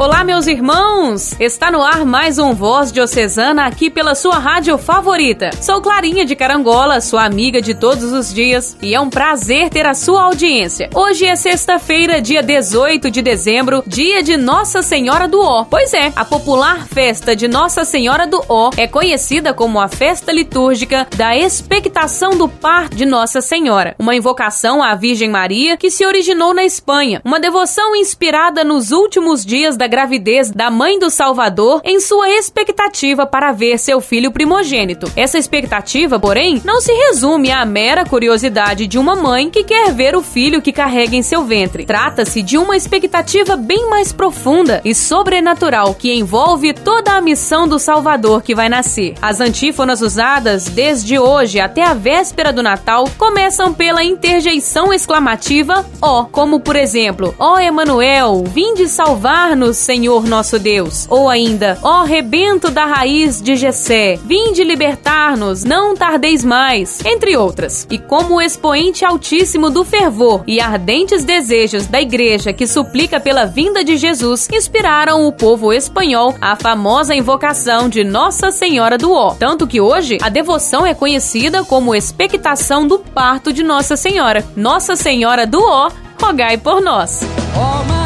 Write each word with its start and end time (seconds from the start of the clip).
Olá, 0.00 0.24
meus 0.24 0.46
irmãos! 0.46 1.38
Está 1.38 1.70
no 1.70 1.82
ar 1.82 2.06
mais 2.06 2.38
um 2.38 2.54
Voz 2.54 2.90
Diocesana 2.90 3.66
aqui 3.66 3.90
pela 3.90 4.14
sua 4.14 4.38
rádio 4.38 4.78
favorita. 4.78 5.50
Sou 5.60 5.82
Clarinha 5.82 6.24
de 6.24 6.34
Carangola, 6.34 7.02
sua 7.02 7.26
amiga 7.26 7.60
de 7.60 7.74
todos 7.74 8.10
os 8.10 8.32
dias, 8.32 8.74
e 8.80 8.94
é 8.94 8.98
um 8.98 9.10
prazer 9.10 9.68
ter 9.68 9.84
a 9.84 9.92
sua 9.92 10.22
audiência. 10.22 10.88
Hoje 10.94 11.26
é 11.26 11.36
sexta-feira, 11.36 12.18
dia 12.18 12.42
18 12.42 13.10
de 13.10 13.20
dezembro, 13.20 13.84
dia 13.86 14.22
de 14.22 14.38
Nossa 14.38 14.80
Senhora 14.80 15.28
do 15.28 15.38
Ó. 15.38 15.64
Pois 15.64 15.92
é, 15.92 16.10
a 16.16 16.24
popular 16.24 16.86
festa 16.86 17.36
de 17.36 17.46
Nossa 17.46 17.84
Senhora 17.84 18.26
do 18.26 18.42
Ó 18.48 18.70
é 18.78 18.88
conhecida 18.88 19.52
como 19.52 19.78
a 19.78 19.86
festa 19.86 20.32
litúrgica 20.32 21.06
da 21.14 21.36
expectação 21.36 22.38
do 22.38 22.48
parto 22.48 22.96
de 22.96 23.04
Nossa 23.04 23.42
Senhora, 23.42 23.94
uma 23.98 24.16
invocação 24.16 24.82
à 24.82 24.94
Virgem 24.94 25.28
Maria 25.28 25.76
que 25.76 25.90
se 25.90 26.06
originou 26.06 26.54
na 26.54 26.64
Espanha, 26.64 27.20
uma 27.22 27.38
devoção 27.38 27.94
inspirada 27.94 28.64
nos 28.64 28.92
últimos 28.92 29.44
dias 29.44 29.76
da 29.76 29.89
gravidez 29.90 30.50
da 30.50 30.70
mãe 30.70 30.98
do 30.98 31.10
Salvador 31.10 31.80
em 31.84 32.00
sua 32.00 32.30
expectativa 32.30 33.26
para 33.26 33.52
ver 33.52 33.78
seu 33.78 34.00
filho 34.00 34.30
primogênito. 34.30 35.10
Essa 35.16 35.36
expectativa, 35.36 36.18
porém, 36.18 36.62
não 36.64 36.80
se 36.80 36.92
resume 36.92 37.50
à 37.50 37.66
mera 37.66 38.04
curiosidade 38.04 38.86
de 38.86 38.98
uma 38.98 39.16
mãe 39.16 39.50
que 39.50 39.64
quer 39.64 39.92
ver 39.92 40.14
o 40.14 40.22
filho 40.22 40.62
que 40.62 40.72
carrega 40.72 41.16
em 41.16 41.22
seu 41.22 41.44
ventre. 41.44 41.84
Trata-se 41.84 42.40
de 42.40 42.56
uma 42.56 42.76
expectativa 42.76 43.56
bem 43.56 43.90
mais 43.90 44.12
profunda 44.12 44.80
e 44.84 44.94
sobrenatural 44.94 45.94
que 45.94 46.14
envolve 46.14 46.72
toda 46.72 47.12
a 47.12 47.20
missão 47.20 47.66
do 47.66 47.78
Salvador 47.78 48.42
que 48.42 48.54
vai 48.54 48.68
nascer. 48.68 49.14
As 49.20 49.40
antífonas 49.40 50.00
usadas 50.00 50.66
desde 50.66 51.18
hoje 51.18 51.58
até 51.58 51.82
a 51.82 51.94
véspera 51.94 52.52
do 52.52 52.62
Natal 52.62 53.04
começam 53.18 53.74
pela 53.74 54.04
interjeição 54.04 54.92
exclamativa 54.92 55.84
ó, 56.00 56.24
como 56.24 56.60
por 56.60 56.76
exemplo, 56.76 57.34
ó 57.38 57.58
Emanuel, 57.58 58.44
vinde 58.46 58.88
salvar-nos 58.88 59.79
Senhor 59.80 60.24
nosso 60.26 60.58
Deus. 60.58 61.06
Ou 61.10 61.28
ainda, 61.28 61.78
ó 61.82 62.04
rebento 62.04 62.70
da 62.70 62.84
raiz 62.84 63.40
de 63.40 63.56
Jessé, 63.56 64.18
vinde 64.24 64.62
libertar-nos, 64.62 65.64
não 65.64 65.94
tardeis 65.94 66.44
mais, 66.44 67.00
entre 67.04 67.36
outras. 67.36 67.86
E 67.90 67.98
como 67.98 68.40
expoente 68.40 69.04
altíssimo 69.04 69.70
do 69.70 69.84
fervor 69.84 70.42
e 70.46 70.60
ardentes 70.60 71.24
desejos 71.24 71.86
da 71.86 72.00
igreja 72.00 72.52
que 72.52 72.66
suplica 72.66 73.18
pela 73.18 73.46
vinda 73.46 73.82
de 73.82 73.96
Jesus, 73.96 74.48
inspiraram 74.52 75.26
o 75.26 75.32
povo 75.32 75.72
espanhol 75.72 76.34
a 76.40 76.56
famosa 76.56 77.14
invocação 77.14 77.88
de 77.88 78.04
Nossa 78.04 78.50
Senhora 78.50 78.98
do 78.98 79.12
Ó. 79.12 79.34
Tanto 79.34 79.66
que 79.66 79.80
hoje 79.80 80.18
a 80.22 80.28
devoção 80.28 80.84
é 80.86 80.94
conhecida 80.94 81.64
como 81.64 81.94
expectação 81.94 82.86
do 82.86 82.98
parto 82.98 83.52
de 83.52 83.62
Nossa 83.62 83.96
Senhora. 83.96 84.44
Nossa 84.54 84.94
Senhora 84.96 85.46
do 85.46 85.62
Ó, 85.62 85.90
rogai 86.20 86.56
por 86.56 86.80
nós. 86.80 87.20
Oh, 87.56 87.99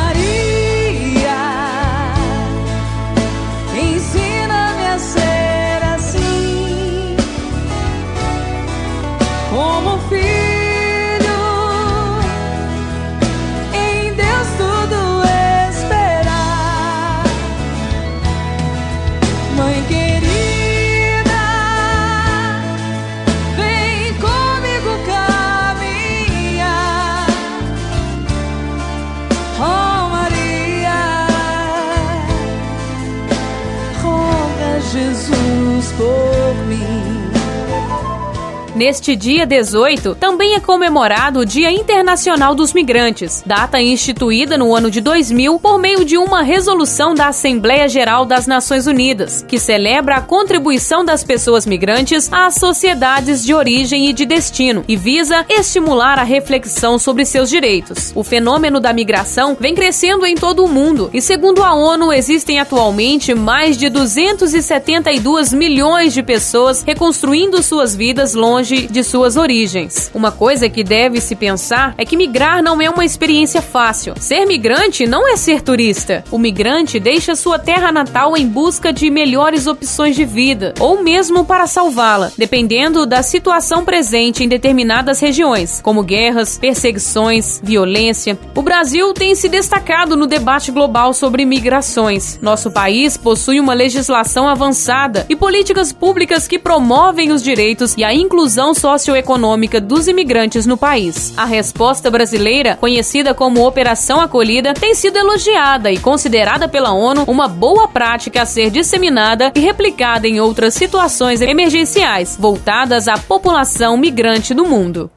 Neste 38.94 39.16
dia 39.16 39.44
18, 39.44 40.14
também 40.14 40.55
é 40.55 40.60
comemorado 40.60 41.40
o 41.40 41.44
Dia 41.44 41.68
Internacional 41.68 42.55
dos 42.55 42.72
Migrantes, 42.72 43.42
data 43.44 43.80
instituída 43.80 44.56
no 44.56 44.72
ano 44.72 44.88
de 44.88 45.00
2000 45.00 45.58
por 45.58 45.80
meio 45.80 46.05
de 46.05 46.16
uma 46.16 46.42
resolução 46.42 47.12
da 47.12 47.27
Assembleia 47.27 47.88
Geral 47.88 48.24
das 48.24 48.46
Nações 48.46 48.86
Unidas, 48.86 49.44
que 49.48 49.58
celebra 49.58 50.14
a 50.14 50.20
contribuição 50.20 51.05
das 51.05 51.24
pessoas 51.24 51.66
migrantes 51.66 52.32
às 52.32 52.55
sociedades 52.55 53.44
de 53.44 53.52
origem 53.52 54.08
e 54.08 54.12
de 54.12 54.24
destino 54.24 54.84
e 54.86 54.94
visa 54.94 55.44
estimular 55.48 56.20
a 56.20 56.22
reflexão 56.22 56.96
sobre 56.96 57.24
seus 57.24 57.50
direitos. 57.50 58.12
O 58.14 58.22
fenômeno 58.22 58.78
da 58.78 58.92
migração 58.92 59.56
vem 59.58 59.74
crescendo 59.74 60.24
em 60.24 60.36
todo 60.36 60.64
o 60.64 60.68
mundo 60.68 61.11
e, 61.12 61.20
segundo 61.20 61.64
a 61.64 61.74
ONU, 61.74 62.12
existem 62.12 62.61
atualmente 62.61 63.34
mais 63.34 63.76
de 63.76 63.88
272 63.88 65.52
milhões 65.52 66.14
de 66.14 66.22
pessoas 66.22 66.84
reconstruindo 66.84 67.61
suas 67.61 67.96
vidas 67.96 68.34
longe 68.34 68.83
de 68.86 69.02
suas 69.02 69.36
origens. 69.36 70.11
Uma 70.14 70.33
coisa 70.33 70.68
que 70.68 70.84
deve 70.84 71.20
se 71.20 71.34
pensar 71.34 71.95
é 71.96 72.05
que 72.05 72.17
migrar 72.17 72.62
não 72.62 72.80
é 72.80 72.89
uma 72.90 73.05
experiência 73.05 73.62
fácil. 73.62 74.14
Ser 74.18 74.45
migrante 74.46 75.06
não 75.06 75.28
é 75.28 75.36
ser 75.36 75.62
turista. 75.62 76.24
O 76.30 76.39
migrante 76.39 76.98
deixa 77.00 77.34
sua 77.34 77.58
terra 77.58 77.90
natal 77.90 78.36
em 78.36 78.46
busca 78.46 78.92
de 78.92 79.11
melhores 79.11 79.67
opções 79.67 80.17
de 80.17 80.24
vida, 80.24 80.74
ou 80.80 81.02
mesmo 81.02 81.44
para 81.44 81.67
salvá-la, 81.67 82.30
dependendo 82.36 83.06
da 83.06 83.23
situação 83.23 83.84
presente 83.84 84.44
em 84.44 84.48
determinadas 84.48 85.20
regiões, 85.20 85.80
como 85.83 86.02
guerras, 86.02 86.58
perseguições, 86.58 87.61
violência. 87.62 88.39
O 88.55 88.62
Brasil 88.62 89.12
tem 89.14 89.34
se 89.34 89.48
destacado 89.48 90.17
no 90.17 90.27
debate 90.27 90.70
global 90.70 91.12
sobre 91.12 91.44
migrações. 91.44 92.39
Nosso 92.42 92.70
país 92.70 93.17
possui 93.17 93.61
uma 93.61 93.74
legislação 93.74 94.48
avançada 94.48 95.27
e 95.28 95.36
políticas 95.36 95.92
públicas 95.92 96.48
que 96.48 96.58
promovem 96.58 97.33
os 97.33 97.42
direitos 97.42 97.94
e 97.96 98.05
a 98.05 98.12
inclusão 98.12 98.73
socioeconômica 98.74 99.80
dos 99.80 100.08
imigrantes 100.08 100.67
no 100.67 100.77
país. 100.77 101.33
A 101.36 101.45
resposta 101.45 102.11
brasileira, 102.11 102.77
conhecida 102.77 103.33
como 103.35 103.67
Operação 103.67 104.20
Acolhida, 104.20 104.74
tem 104.74 104.95
sido 104.95 105.18
elogiada 105.18 105.90
e 105.90 105.98
considerada 105.98 106.68
pela 106.68 106.92
ONU 106.92 107.24
uma 107.27 107.48
boa 107.48 107.89
prática 107.89 108.42
a 108.42 108.46
ser 108.46 108.70
disseminada 108.70 109.52
e 109.55 109.61
replicada 109.61 110.27
em 110.27 110.40
outras 110.40 110.74
situações 110.74 111.40
emergenciais 111.40 112.36
voltadas 112.39 113.08
à 113.08 113.17
população 113.17 113.96
migrante 113.96 114.52
do 114.52 114.64
mundo. 114.64 115.11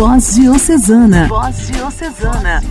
Voz 0.00 0.34
Diocesana. 0.34 1.26
Voz 1.28 1.68
Diocesana. 1.68 2.62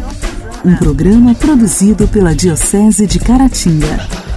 Um 0.65 0.75
programa 0.75 1.35
produzido 1.35 2.07
pela 2.07 2.33
Diocese 2.33 3.05
de 3.05 3.19
Caratinga. 3.19 4.28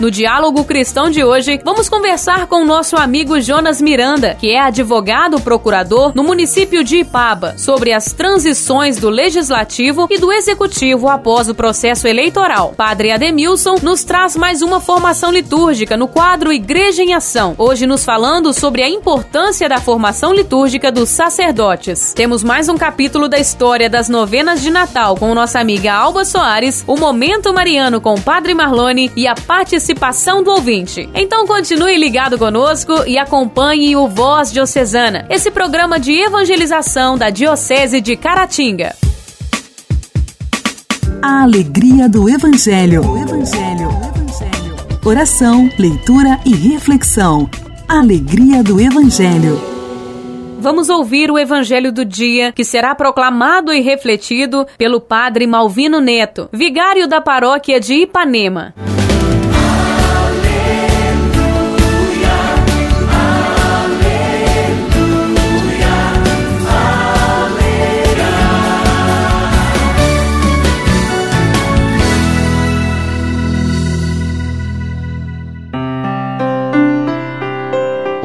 No 0.00 0.12
Diálogo 0.12 0.62
Cristão 0.62 1.10
de 1.10 1.24
hoje, 1.24 1.60
vamos 1.64 1.88
conversar 1.88 2.46
com 2.46 2.62
o 2.62 2.64
nosso 2.64 2.94
amigo 2.94 3.40
Jonas 3.40 3.82
Miranda, 3.82 4.36
que 4.38 4.52
é 4.52 4.60
advogado 4.60 5.40
procurador 5.40 6.12
no 6.14 6.22
município 6.22 6.84
de 6.84 6.98
Ipaba, 6.98 7.58
sobre 7.58 7.92
as 7.92 8.12
transições 8.12 8.98
do 8.98 9.10
legislativo 9.10 10.06
e 10.08 10.16
do 10.16 10.30
executivo 10.30 11.08
após 11.08 11.48
o 11.48 11.54
processo 11.54 12.06
eleitoral. 12.06 12.74
Padre 12.76 13.10
Ademilson 13.10 13.74
nos 13.82 14.04
traz 14.04 14.36
mais 14.36 14.62
uma 14.62 14.78
formação 14.78 15.32
litúrgica 15.32 15.96
no 15.96 16.06
quadro 16.06 16.52
Igreja 16.52 17.02
em 17.02 17.12
Ação, 17.12 17.56
hoje 17.58 17.84
nos 17.84 18.04
falando 18.04 18.52
sobre 18.52 18.84
a 18.84 18.88
importância 18.88 19.68
da 19.68 19.80
formação 19.80 20.32
litúrgica 20.32 20.92
dos 20.92 21.08
sacerdotes. 21.08 22.12
Temos 22.14 22.44
mais 22.44 22.68
um 22.68 22.76
capítulo 22.76 23.26
da 23.26 23.40
história 23.40 23.90
das 23.90 24.08
novenas 24.08 24.62
de 24.62 24.70
Natal 24.70 25.16
com 25.16 25.34
nossa 25.34 25.58
amiga 25.58 25.92
Alba 25.92 26.24
Soares, 26.24 26.84
o 26.86 26.96
Momento 26.96 27.52
Mariano 27.52 28.00
com 28.00 28.14
Padre 28.14 28.54
Marlone 28.54 29.10
e 29.16 29.26
a 29.26 29.34
participação 29.34 29.87
participação 29.88 30.42
do 30.42 30.50
ouvinte. 30.50 31.08
Então 31.14 31.46
continue 31.46 31.96
ligado 31.96 32.38
conosco 32.38 33.04
e 33.06 33.16
acompanhe 33.16 33.96
o 33.96 34.06
Voz 34.06 34.52
Diocesana, 34.52 35.26
esse 35.30 35.50
programa 35.50 35.98
de 35.98 36.12
evangelização 36.12 37.16
da 37.16 37.30
Diocese 37.30 38.00
de 38.00 38.16
Caratinga. 38.16 38.94
A 41.22 41.42
alegria 41.42 42.08
do 42.08 42.28
Evangelho. 42.28 43.02
O 43.02 43.16
Evangelho. 43.16 43.88
O 43.88 44.16
Evangelho. 44.16 44.76
Oração, 45.04 45.70
leitura 45.78 46.38
e 46.44 46.54
reflexão. 46.54 47.48
Alegria 47.88 48.62
do 48.62 48.78
Evangelho. 48.80 49.58
Vamos 50.60 50.88
ouvir 50.88 51.30
o 51.30 51.38
Evangelho 51.38 51.92
do 51.92 52.04
dia, 52.04 52.52
que 52.52 52.64
será 52.64 52.94
proclamado 52.94 53.72
e 53.72 53.80
refletido 53.80 54.66
pelo 54.76 55.00
Padre 55.00 55.46
Malvino 55.46 56.00
Neto, 56.00 56.48
vigário 56.52 57.08
da 57.08 57.20
paróquia 57.20 57.80
de 57.80 57.94
Ipanema. 57.94 58.74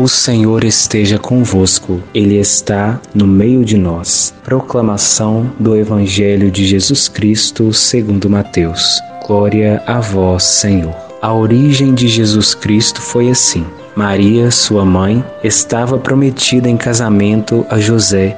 O 0.03 0.07
Senhor 0.09 0.65
esteja 0.65 1.17
convosco, 1.17 2.03
Ele 2.13 2.37
está 2.37 2.99
no 3.15 3.25
meio 3.25 3.63
de 3.63 3.77
nós. 3.77 4.33
Proclamação 4.43 5.49
do 5.57 5.77
Evangelho 5.77 6.51
de 6.51 6.67
Jesus 6.67 7.07
Cristo 7.07 7.71
segundo 7.71 8.29
Mateus. 8.29 8.99
Glória 9.25 9.81
a 9.87 10.01
vós, 10.01 10.43
Senhor. 10.43 10.93
A 11.21 11.33
origem 11.33 11.93
de 11.93 12.09
Jesus 12.09 12.53
Cristo 12.53 13.01
foi 13.01 13.29
assim. 13.29 13.65
Maria, 13.95 14.51
sua 14.51 14.83
mãe, 14.83 15.23
estava 15.41 15.97
prometida 15.97 16.67
em 16.67 16.75
casamento 16.75 17.65
a 17.69 17.79
José 17.79 18.37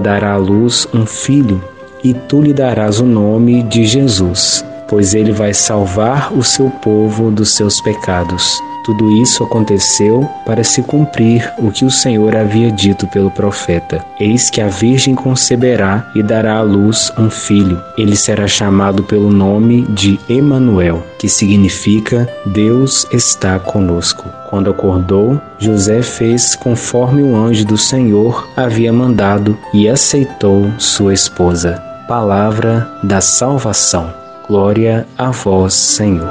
dará 0.00 0.32
à 0.32 0.36
luz 0.36 0.88
um 0.92 1.06
filho, 1.06 1.62
e 2.02 2.12
tu 2.14 2.40
lhe 2.42 2.52
darás 2.52 2.98
o 2.98 3.04
nome 3.04 3.62
de 3.62 3.84
Jesus 3.84 4.64
pois 4.90 5.14
ele 5.14 5.32
vai 5.32 5.54
salvar 5.54 6.32
o 6.34 6.42
seu 6.42 6.68
povo 6.68 7.30
dos 7.30 7.54
seus 7.54 7.80
pecados. 7.80 8.60
Tudo 8.84 9.10
isso 9.22 9.44
aconteceu 9.44 10.28
para 10.44 10.64
se 10.64 10.82
cumprir 10.82 11.48
o 11.58 11.70
que 11.70 11.84
o 11.84 11.90
Senhor 11.90 12.34
havia 12.34 12.72
dito 12.72 13.06
pelo 13.06 13.30
profeta: 13.30 14.04
Eis 14.18 14.50
que 14.50 14.60
a 14.60 14.68
Virgem 14.68 15.14
conceberá 15.14 16.10
e 16.14 16.22
dará 16.22 16.56
à 16.56 16.62
luz 16.62 17.12
um 17.16 17.30
filho. 17.30 17.80
Ele 17.96 18.16
será 18.16 18.48
chamado 18.48 19.04
pelo 19.04 19.30
nome 19.30 19.82
de 19.82 20.18
Emanuel, 20.28 21.04
que 21.18 21.28
significa 21.28 22.28
Deus 22.46 23.06
está 23.12 23.58
conosco. 23.60 24.28
Quando 24.48 24.70
acordou, 24.70 25.40
José 25.58 26.02
fez 26.02 26.56
conforme 26.56 27.22
o 27.22 27.36
anjo 27.36 27.64
do 27.64 27.78
Senhor 27.78 28.48
havia 28.56 28.92
mandado 28.92 29.56
e 29.72 29.88
aceitou 29.88 30.68
sua 30.78 31.14
esposa. 31.14 31.80
Palavra 32.08 32.90
da 33.04 33.20
salvação. 33.20 34.19
Glória 34.50 35.06
a 35.16 35.30
vós, 35.30 35.74
Senhor. 35.74 36.28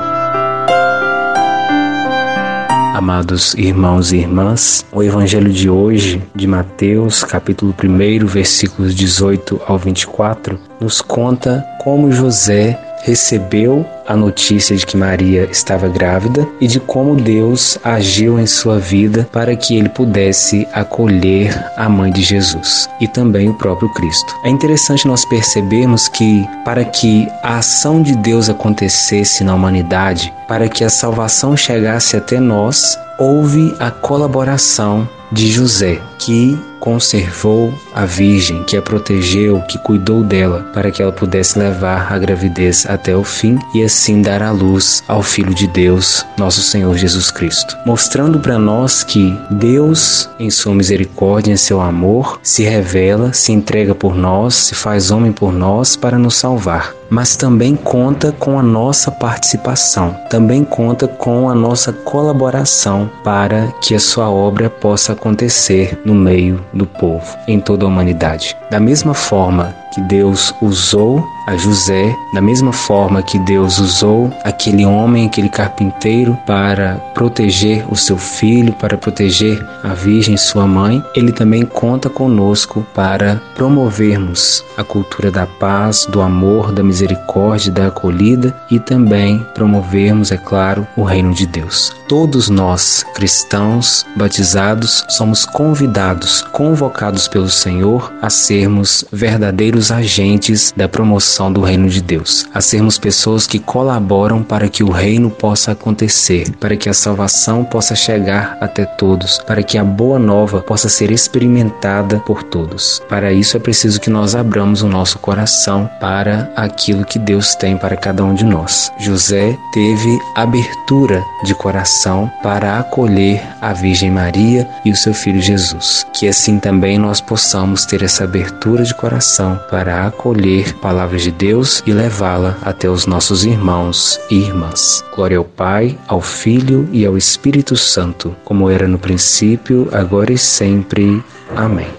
Amados 2.93 3.53
irmãos 3.53 4.11
e 4.11 4.17
irmãs, 4.17 4.85
o 4.91 5.01
evangelho 5.01 5.49
de 5.49 5.69
hoje, 5.69 6.21
de 6.35 6.45
Mateus, 6.45 7.23
capítulo 7.23 7.73
1, 7.81 8.27
versículos 8.27 8.93
18 8.93 9.61
ao 9.65 9.77
24, 9.77 10.59
nos 10.81 10.99
conta 10.99 11.65
como 11.81 12.11
José 12.11 12.77
recebeu 13.03 13.85
a 14.09 14.17
notícia 14.17 14.75
de 14.75 14.87
que 14.87 14.97
Maria 14.97 15.47
estava 15.51 15.87
grávida 15.87 16.45
e 16.59 16.67
de 16.67 16.79
como 16.79 17.15
Deus 17.15 17.77
agiu 17.83 18.39
em 18.39 18.47
sua 18.47 18.79
vida 18.79 19.29
para 19.31 19.55
que 19.55 19.77
ele 19.77 19.87
pudesse 19.87 20.67
acolher 20.73 21.55
a 21.77 21.87
mãe 21.87 22.11
de 22.11 22.23
Jesus 22.23 22.89
e 22.99 23.07
também 23.07 23.49
o 23.49 23.53
próprio 23.53 23.87
Cristo. 23.93 24.35
É 24.43 24.49
interessante 24.49 25.07
nós 25.07 25.23
percebermos 25.25 26.07
que 26.07 26.43
para 26.65 26.83
que 26.83 27.27
a 27.43 27.59
ação 27.59 28.01
de 28.01 28.15
Deus 28.15 28.49
acontecesse 28.49 29.43
na 29.43 29.53
humanidade, 29.53 30.33
para 30.47 30.67
que 30.67 30.83
a 30.83 30.89
salvação 30.89 31.55
chegasse 31.55 32.17
até 32.17 32.39
nós, 32.39 32.97
houve 33.19 33.75
a 33.79 33.91
colaboração 33.91 35.07
de 35.31 35.51
José, 35.51 36.01
que 36.17 36.57
conservou 36.79 37.73
a 37.93 38.05
Virgem, 38.05 38.63
que 38.63 38.77
a 38.77 38.81
protegeu, 38.81 39.61
que 39.61 39.77
cuidou 39.77 40.23
dela, 40.23 40.63
para 40.73 40.89
que 40.89 41.01
ela 41.01 41.11
pudesse 41.11 41.59
levar 41.59 42.11
a 42.11 42.17
gravidez 42.17 42.85
até 42.87 43.15
o 43.15 43.23
fim 43.23 43.59
e 43.75 43.83
assim 43.83 43.98
dar 44.21 44.41
a 44.41 44.51
luz 44.51 45.03
ao 45.07 45.21
Filho 45.21 45.53
de 45.53 45.67
Deus, 45.67 46.25
nosso 46.37 46.61
Senhor 46.61 46.97
Jesus 46.97 47.29
Cristo. 47.31 47.77
Mostrando 47.85 48.39
para 48.39 48.57
nós 48.57 49.03
que 49.03 49.37
Deus, 49.51 50.29
em 50.39 50.49
sua 50.49 50.73
misericórdia, 50.73 51.51
em 51.51 51.57
seu 51.57 51.81
amor, 51.81 52.39
se 52.41 52.63
revela, 52.63 53.33
se 53.33 53.51
entrega 53.51 53.93
por 53.93 54.15
nós, 54.15 54.55
se 54.55 54.75
faz 54.75 55.11
homem 55.11 55.31
por 55.31 55.51
nós 55.51 55.95
para 55.95 56.17
nos 56.17 56.35
salvar 56.35 56.99
mas 57.09 57.35
também 57.35 57.75
conta 57.75 58.31
com 58.31 58.59
a 58.59 58.63
nossa 58.63 59.09
participação, 59.09 60.15
também 60.29 60.63
conta 60.63 61.07
com 61.07 61.49
a 61.49 61.55
nossa 61.55 61.91
colaboração 61.91 63.09
para 63.23 63.67
que 63.81 63.95
a 63.95 63.99
sua 63.99 64.29
obra 64.29 64.69
possa 64.69 65.13
acontecer 65.13 65.99
no 66.05 66.13
meio 66.13 66.63
do 66.71 66.85
povo, 66.85 67.35
em 67.47 67.59
toda 67.59 67.85
a 67.85 67.87
humanidade. 67.87 68.55
Da 68.69 68.79
mesma 68.79 69.13
forma 69.13 69.73
que 69.93 70.01
Deus 70.01 70.53
usou 70.61 71.25
a 71.49 71.57
José, 71.57 72.15
da 72.31 72.39
mesma 72.39 72.71
forma 72.71 73.23
que 73.23 73.39
Deus 73.39 73.79
usou 73.79 74.31
aquele 74.43 74.85
homem, 74.85 75.25
aquele 75.25 75.49
carpinteiro, 75.49 76.37
para 76.45 76.95
proteger 77.15 77.91
o 77.91 77.95
seu 77.95 78.19
filho, 78.19 78.71
para 78.73 78.95
proteger 78.95 79.59
a 79.83 79.95
Virgem, 79.95 80.37
sua 80.37 80.67
mãe, 80.67 81.03
ele 81.15 81.31
também 81.31 81.65
conta 81.65 82.07
conosco 82.07 82.85
para 82.93 83.41
promovermos 83.55 84.63
a 84.77 84.83
cultura 84.83 85.31
da 85.31 85.47
paz, 85.47 86.05
do 86.05 86.21
amor, 86.21 86.71
da 86.71 86.83
misericórdia, 86.83 87.71
da 87.71 87.87
acolhida 87.87 88.55
e 88.69 88.79
também 88.79 89.43
promovermos, 89.55 90.31
é 90.31 90.37
claro, 90.37 90.85
o 90.95 91.03
reino 91.03 91.33
de 91.33 91.47
Deus. 91.47 91.98
Todos 92.09 92.49
nós, 92.49 93.05
cristãos, 93.13 94.03
batizados, 94.15 95.05
somos 95.09 95.45
convidados, 95.45 96.41
convocados 96.51 97.27
pelo 97.27 97.47
Senhor 97.47 98.11
a 98.19 98.31
sermos 98.31 99.05
verdadeiros 99.11 99.91
agentes 99.91 100.73
da 100.75 100.89
promoção 100.89 101.53
do 101.53 101.61
reino 101.61 101.87
de 101.87 102.01
Deus, 102.01 102.47
a 102.51 102.61
sermos 102.61 102.97
pessoas 102.97 103.45
que 103.45 103.59
colaboram 103.59 104.41
para 104.41 104.67
que 104.67 104.83
o 104.83 104.89
reino 104.89 105.29
possa 105.29 105.73
acontecer, 105.73 106.49
para 106.59 106.75
que 106.75 106.89
a 106.89 106.95
salvação 106.95 107.63
possa 107.63 107.93
chegar 107.93 108.57
até 108.59 108.85
todos, 108.85 109.37
para 109.45 109.61
que 109.61 109.77
a 109.77 109.83
boa 109.83 110.17
nova 110.17 110.61
possa 110.61 110.89
ser 110.89 111.11
experimentada 111.11 112.17
por 112.21 112.41
todos. 112.41 113.03
Para 113.07 113.31
isso 113.31 113.55
é 113.55 113.59
preciso 113.59 114.01
que 114.01 114.09
nós 114.09 114.33
abramos 114.33 114.81
o 114.81 114.87
nosso 114.87 115.19
coração 115.19 115.87
para 116.01 116.51
aquilo 116.55 117.05
que 117.05 117.19
Deus 117.19 117.53
tem 117.53 117.77
para 117.77 117.95
cada 117.95 118.23
um 118.23 118.33
de 118.33 118.45
nós. 118.45 118.91
José 118.97 119.55
teve 119.71 120.19
abertura 120.35 121.23
de 121.43 121.53
coração 121.53 121.98
para 122.41 122.79
acolher 122.79 123.41
a 123.61 123.73
Virgem 123.73 124.09
Maria 124.09 124.67
e 124.85 124.91
o 124.91 124.95
seu 124.95 125.13
filho 125.13 125.41
Jesus. 125.41 126.05
Que 126.13 126.27
assim 126.27 126.59
também 126.59 126.97
nós 126.97 127.19
possamos 127.19 127.85
ter 127.85 128.03
essa 128.03 128.23
abertura 128.23 128.83
de 128.83 128.93
coração 128.93 129.59
para 129.69 130.07
acolher 130.07 130.69
a 130.69 130.81
palavra 130.81 131.17
de 131.17 131.31
Deus 131.31 131.83
e 131.85 131.91
levá-la 131.91 132.57
até 132.61 132.89
os 132.89 133.05
nossos 133.05 133.43
irmãos 133.43 134.19
e 134.29 134.35
irmãs. 134.35 135.03
Glória 135.13 135.37
ao 135.37 135.45
Pai, 135.45 135.97
ao 136.07 136.21
Filho 136.21 136.87
e 136.91 137.05
ao 137.05 137.17
Espírito 137.17 137.75
Santo, 137.75 138.35
como 138.45 138.69
era 138.69 138.87
no 138.87 138.97
princípio, 138.97 139.89
agora 139.91 140.31
e 140.31 140.37
sempre. 140.37 141.23
Amém. 141.55 141.98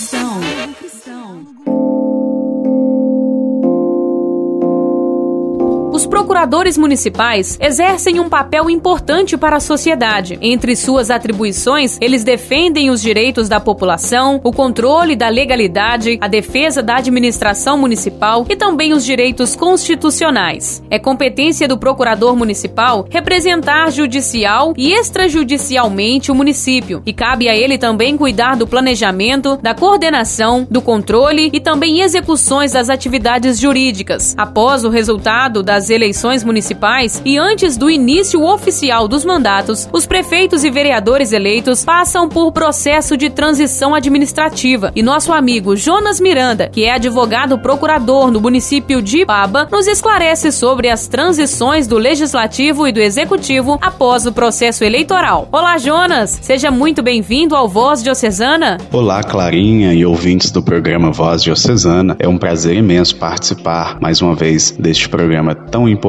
procuradores 6.31 6.77
municipais 6.77 7.57
exercem 7.59 8.17
um 8.17 8.29
papel 8.29 8.69
importante 8.69 9.35
para 9.35 9.57
a 9.57 9.59
sociedade. 9.59 10.39
Entre 10.41 10.77
suas 10.77 11.11
atribuições, 11.11 11.97
eles 11.99 12.23
defendem 12.23 12.89
os 12.89 13.01
direitos 13.01 13.49
da 13.49 13.59
população, 13.59 14.39
o 14.41 14.53
controle 14.53 15.13
da 15.13 15.27
legalidade, 15.27 16.17
a 16.21 16.29
defesa 16.29 16.81
da 16.81 16.95
administração 16.95 17.77
municipal 17.77 18.45
e 18.49 18.55
também 18.55 18.93
os 18.93 19.03
direitos 19.03 19.57
constitucionais. 19.57 20.81
É 20.89 20.97
competência 20.97 21.67
do 21.67 21.77
procurador 21.77 22.33
municipal 22.33 23.05
representar 23.09 23.91
judicial 23.91 24.73
e 24.77 24.93
extrajudicialmente 24.93 26.31
o 26.31 26.35
município, 26.35 27.03
e 27.05 27.11
cabe 27.11 27.49
a 27.49 27.57
ele 27.57 27.77
também 27.77 28.15
cuidar 28.15 28.55
do 28.55 28.65
planejamento, 28.65 29.57
da 29.61 29.75
coordenação, 29.75 30.65
do 30.71 30.81
controle 30.81 31.49
e 31.51 31.59
também 31.59 31.99
execuções 31.99 32.71
das 32.71 32.89
atividades 32.89 33.59
jurídicas. 33.59 34.33
Após 34.37 34.85
o 34.85 34.89
resultado 34.89 35.61
das 35.61 35.89
eleições 35.89 36.20
eleições 36.21 36.43
municipais 36.43 37.19
e 37.25 37.37
antes 37.37 37.75
do 37.75 37.89
início 37.89 38.43
oficial 38.43 39.07
dos 39.07 39.25
mandatos, 39.25 39.89
os 39.91 40.05
prefeitos 40.05 40.63
e 40.63 40.69
vereadores 40.69 41.31
eleitos 41.31 41.83
passam 41.83 42.29
por 42.29 42.51
processo 42.51 43.17
de 43.17 43.29
transição 43.29 43.95
administrativa. 43.95 44.91
E 44.95 45.01
nosso 45.01 45.33
amigo 45.33 45.75
Jonas 45.75 46.19
Miranda, 46.19 46.69
que 46.71 46.83
é 46.83 46.93
advogado 46.93 47.57
procurador 47.57 48.29
no 48.29 48.39
município 48.39 49.01
de 49.01 49.25
Paba, 49.25 49.67
nos 49.71 49.87
esclarece 49.87 50.51
sobre 50.51 50.89
as 50.89 51.07
transições 51.07 51.87
do 51.87 51.97
legislativo 51.97 52.87
e 52.87 52.91
do 52.91 52.99
executivo 52.99 53.79
após 53.81 54.27
o 54.27 54.31
processo 54.31 54.83
eleitoral. 54.83 55.47
Olá, 55.51 55.79
Jonas! 55.79 56.37
Seja 56.41 56.69
muito 56.69 57.01
bem-vindo 57.01 57.55
ao 57.55 57.67
Voz 57.67 58.03
Diocesana. 58.03 58.77
Olá, 58.91 59.23
Clarinha 59.23 59.93
e 59.93 60.05
ouvintes 60.05 60.51
do 60.51 60.61
programa 60.61 61.11
Voz 61.11 61.41
Diocesana. 61.41 62.15
É 62.19 62.27
um 62.27 62.37
prazer 62.37 62.75
imenso 62.75 63.15
participar 63.15 63.97
mais 63.99 64.21
uma 64.21 64.35
vez 64.35 64.69
deste 64.71 65.09
programa 65.09 65.55
tão 65.55 65.89
importante 65.89 66.00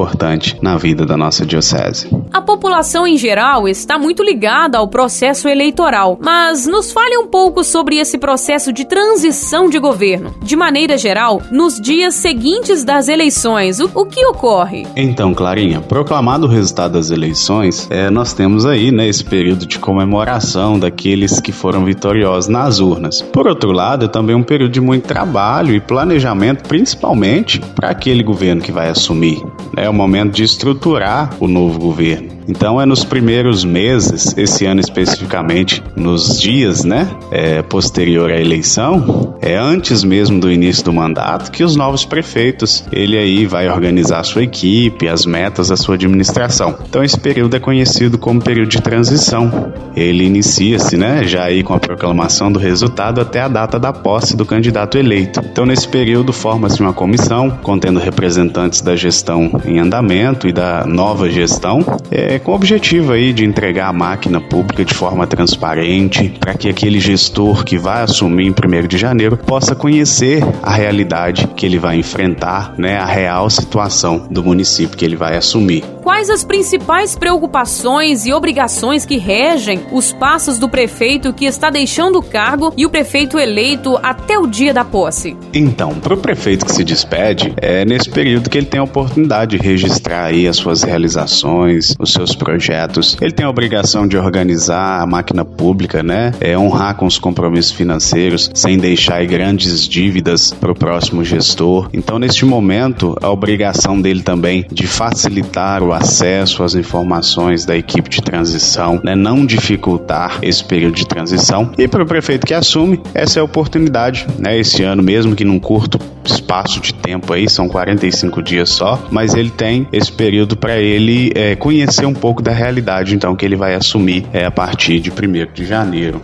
na 0.61 0.77
vida 0.77 1.05
da 1.05 1.15
nossa 1.15 1.45
diocese. 1.45 2.09
A 2.31 2.41
população 2.41 3.05
em 3.05 3.15
geral 3.15 3.67
está 3.67 3.99
muito 3.99 4.23
ligada 4.23 4.77
ao 4.77 4.87
processo 4.87 5.47
eleitoral, 5.47 6.17
mas 6.21 6.65
nos 6.65 6.91
fale 6.91 7.17
um 7.17 7.27
pouco 7.27 7.63
sobre 7.63 7.97
esse 7.97 8.17
processo 8.17 8.73
de 8.73 8.85
transição 8.85 9.69
de 9.69 9.77
governo. 9.77 10.33
De 10.41 10.55
maneira 10.55 10.97
geral, 10.97 11.41
nos 11.51 11.79
dias 11.79 12.15
seguintes 12.15 12.83
das 12.83 13.07
eleições, 13.07 13.79
o, 13.79 13.89
o 13.93 14.05
que 14.05 14.25
ocorre? 14.25 14.85
Então, 14.95 15.33
Clarinha, 15.33 15.79
proclamado 15.81 16.47
o 16.47 16.49
resultado 16.49 16.93
das 16.93 17.11
eleições, 17.11 17.87
é, 17.91 18.09
nós 18.09 18.33
temos 18.33 18.65
aí 18.65 18.91
né, 18.91 19.07
esse 19.07 19.23
período 19.23 19.65
de 19.65 19.77
comemoração 19.77 20.79
daqueles 20.79 21.39
que 21.39 21.51
foram 21.51 21.85
vitoriosos 21.85 22.49
nas 22.49 22.79
urnas. 22.79 23.21
Por 23.21 23.47
outro 23.47 23.71
lado, 23.71 24.05
é 24.05 24.07
também 24.07 24.35
um 24.35 24.43
período 24.43 24.71
de 24.71 24.81
muito 24.81 25.07
trabalho 25.07 25.75
e 25.75 25.79
planejamento, 25.79 26.67
principalmente 26.67 27.59
para 27.59 27.89
aquele 27.89 28.23
governo 28.23 28.61
que 28.61 28.71
vai 28.71 28.89
assumir. 28.89 29.41
É 29.83 29.89
o 29.89 29.93
momento 29.93 30.35
de 30.35 30.43
estruturar 30.43 31.35
o 31.41 31.45
novo 31.45 31.77
governo. 31.77 32.32
Então 32.47 32.79
é 32.79 32.85
nos 32.85 33.03
primeiros 33.03 33.63
meses, 33.63 34.35
esse 34.37 34.65
ano 34.65 34.79
especificamente, 34.79 35.83
nos 35.95 36.39
dias, 36.39 36.83
né, 36.83 37.09
é, 37.31 37.61
posterior 37.61 38.31
à 38.31 38.39
eleição, 38.39 39.35
é 39.41 39.57
antes 39.57 40.03
mesmo 40.03 40.39
do 40.39 40.51
início 40.51 40.83
do 40.83 40.93
mandato 40.93 41.51
que 41.51 41.63
os 41.63 41.75
novos 41.75 42.05
prefeitos, 42.05 42.83
ele 42.91 43.17
aí 43.17 43.45
vai 43.45 43.69
organizar 43.69 44.19
a 44.19 44.23
sua 44.23 44.43
equipe, 44.43 45.07
as 45.07 45.25
metas 45.25 45.69
da 45.69 45.77
sua 45.77 45.95
administração. 45.95 46.75
Então 46.87 47.03
esse 47.03 47.19
período 47.19 47.55
é 47.55 47.59
conhecido 47.59 48.17
como 48.17 48.41
período 48.41 48.69
de 48.69 48.81
transição. 48.81 49.73
Ele 49.95 50.25
inicia-se, 50.25 50.97
né, 50.97 51.23
já 51.23 51.43
aí 51.43 51.63
com 51.63 51.73
a 51.73 51.79
proclamação 51.79 52.51
do 52.51 52.59
resultado 52.59 53.21
até 53.21 53.41
a 53.41 53.47
data 53.47 53.79
da 53.79 53.93
posse 53.93 54.35
do 54.35 54.45
candidato 54.45 54.97
eleito. 54.97 55.41
Então 55.43 55.65
nesse 55.65 55.87
período 55.87 56.33
forma-se 56.33 56.81
uma 56.81 56.93
comissão 56.93 57.49
contendo 57.61 57.99
representantes 57.99 58.81
da 58.81 58.95
gestão 58.95 59.61
em 59.65 59.79
andamento 59.79 60.47
e 60.47 60.53
da 60.53 60.85
nova 60.85 61.29
gestão. 61.29 61.79
É, 62.11 62.32
é, 62.33 62.39
com 62.39 62.51
o 62.51 62.55
objetivo 62.55 63.11
aí 63.11 63.31
de 63.31 63.45
entregar 63.45 63.87
a 63.87 63.93
máquina 63.93 64.41
pública 64.41 64.83
de 64.83 64.93
forma 64.93 65.27
transparente, 65.27 66.29
para 66.39 66.53
que 66.55 66.67
aquele 66.67 66.99
gestor 66.99 67.63
que 67.63 67.77
vai 67.77 68.01
assumir 68.01 68.47
em 68.47 68.51
1 68.51 68.87
de 68.87 68.97
janeiro 68.97 69.37
possa 69.37 69.75
conhecer 69.75 70.43
a 70.61 70.73
realidade 70.73 71.47
que 71.55 71.65
ele 71.65 71.77
vai 71.77 71.97
enfrentar, 71.97 72.73
né, 72.77 72.97
a 72.97 73.05
real 73.05 73.49
situação 73.49 74.27
do 74.29 74.43
município 74.43 74.97
que 74.97 75.05
ele 75.05 75.15
vai 75.15 75.37
assumir. 75.37 75.83
Quais 76.03 76.29
as 76.29 76.43
principais 76.43 77.15
preocupações 77.15 78.25
e 78.25 78.33
obrigações 78.33 79.05
que 79.05 79.17
regem 79.17 79.79
os 79.89 80.11
passos 80.11 80.59
do 80.59 80.67
prefeito 80.67 81.31
que 81.31 81.45
está 81.45 81.69
deixando 81.69 82.19
o 82.19 82.21
cargo 82.21 82.73
e 82.75 82.85
o 82.85 82.89
prefeito 82.89 83.39
eleito 83.39 83.97
até 84.03 84.37
o 84.37 84.45
dia 84.45 84.73
da 84.73 84.83
posse? 84.83 85.37
Então, 85.53 85.93
para 85.95 86.13
o 86.13 86.17
prefeito 86.17 86.65
que 86.65 86.73
se 86.73 86.83
despede, 86.83 87.53
é 87.55 87.85
nesse 87.85 88.09
período 88.09 88.49
que 88.49 88.57
ele 88.57 88.67
tem 88.67 88.81
a 88.81 88.83
oportunidade 88.83 89.57
de 89.57 89.63
registrar 89.63 90.25
aí 90.25 90.45
as 90.45 90.57
suas 90.57 90.83
realizações, 90.83 91.95
os 91.97 92.11
seus 92.11 92.35
projetos. 92.35 93.15
Ele 93.21 93.31
tem 93.31 93.45
a 93.45 93.49
obrigação 93.49 94.05
de 94.05 94.17
organizar 94.17 95.01
a 95.01 95.05
máquina 95.05 95.45
pública, 95.45 96.03
né? 96.03 96.33
É 96.41 96.57
honrar 96.57 96.95
com 96.95 97.05
os 97.05 97.17
compromissos 97.17 97.71
financeiros, 97.71 98.51
sem 98.53 98.77
deixar 98.77 99.25
grandes 99.25 99.87
dívidas 99.87 100.51
para 100.51 100.73
o 100.73 100.75
próximo 100.75 101.23
gestor. 101.23 101.87
Então, 101.93 102.19
neste 102.19 102.43
momento, 102.43 103.15
a 103.21 103.29
obrigação 103.29 104.01
dele 104.01 104.21
também 104.21 104.65
de 104.69 104.85
facilitar 104.85 105.81
acesso 105.93 106.63
às 106.63 106.75
informações 106.75 107.65
da 107.65 107.75
equipe 107.75 108.09
de 108.09 108.21
transição, 108.21 108.99
né? 109.03 109.15
Não 109.15 109.45
dificultar 109.45 110.39
esse 110.41 110.63
período 110.63 110.95
de 110.95 111.07
transição. 111.07 111.71
E 111.77 111.87
para 111.87 112.03
o 112.03 112.07
prefeito 112.07 112.45
que 112.45 112.53
assume, 112.53 113.01
essa 113.13 113.39
é 113.39 113.41
a 113.41 113.43
oportunidade, 113.43 114.27
né? 114.37 114.57
Esse 114.57 114.83
ano, 114.83 115.03
mesmo 115.03 115.35
que 115.35 115.43
num 115.43 115.59
curto 115.59 115.99
espaço 116.25 116.79
de 116.79 116.93
tempo 116.93 117.33
aí, 117.33 117.49
são 117.49 117.67
45 117.67 118.41
dias 118.41 118.69
só, 118.69 119.07
mas 119.11 119.33
ele 119.33 119.49
tem 119.49 119.87
esse 119.91 120.11
período 120.11 120.55
para 120.55 120.77
ele 120.77 121.31
é, 121.35 121.55
conhecer 121.55 122.05
um 122.05 122.13
pouco 122.13 122.41
da 122.41 122.51
realidade, 122.51 123.15
então, 123.15 123.35
que 123.35 123.45
ele 123.45 123.55
vai 123.55 123.75
assumir 123.75 124.25
é, 124.31 124.45
a 124.45 124.51
partir 124.51 124.99
de 124.99 125.11
1 125.11 125.53
de 125.53 125.65
janeiro. 125.65 126.21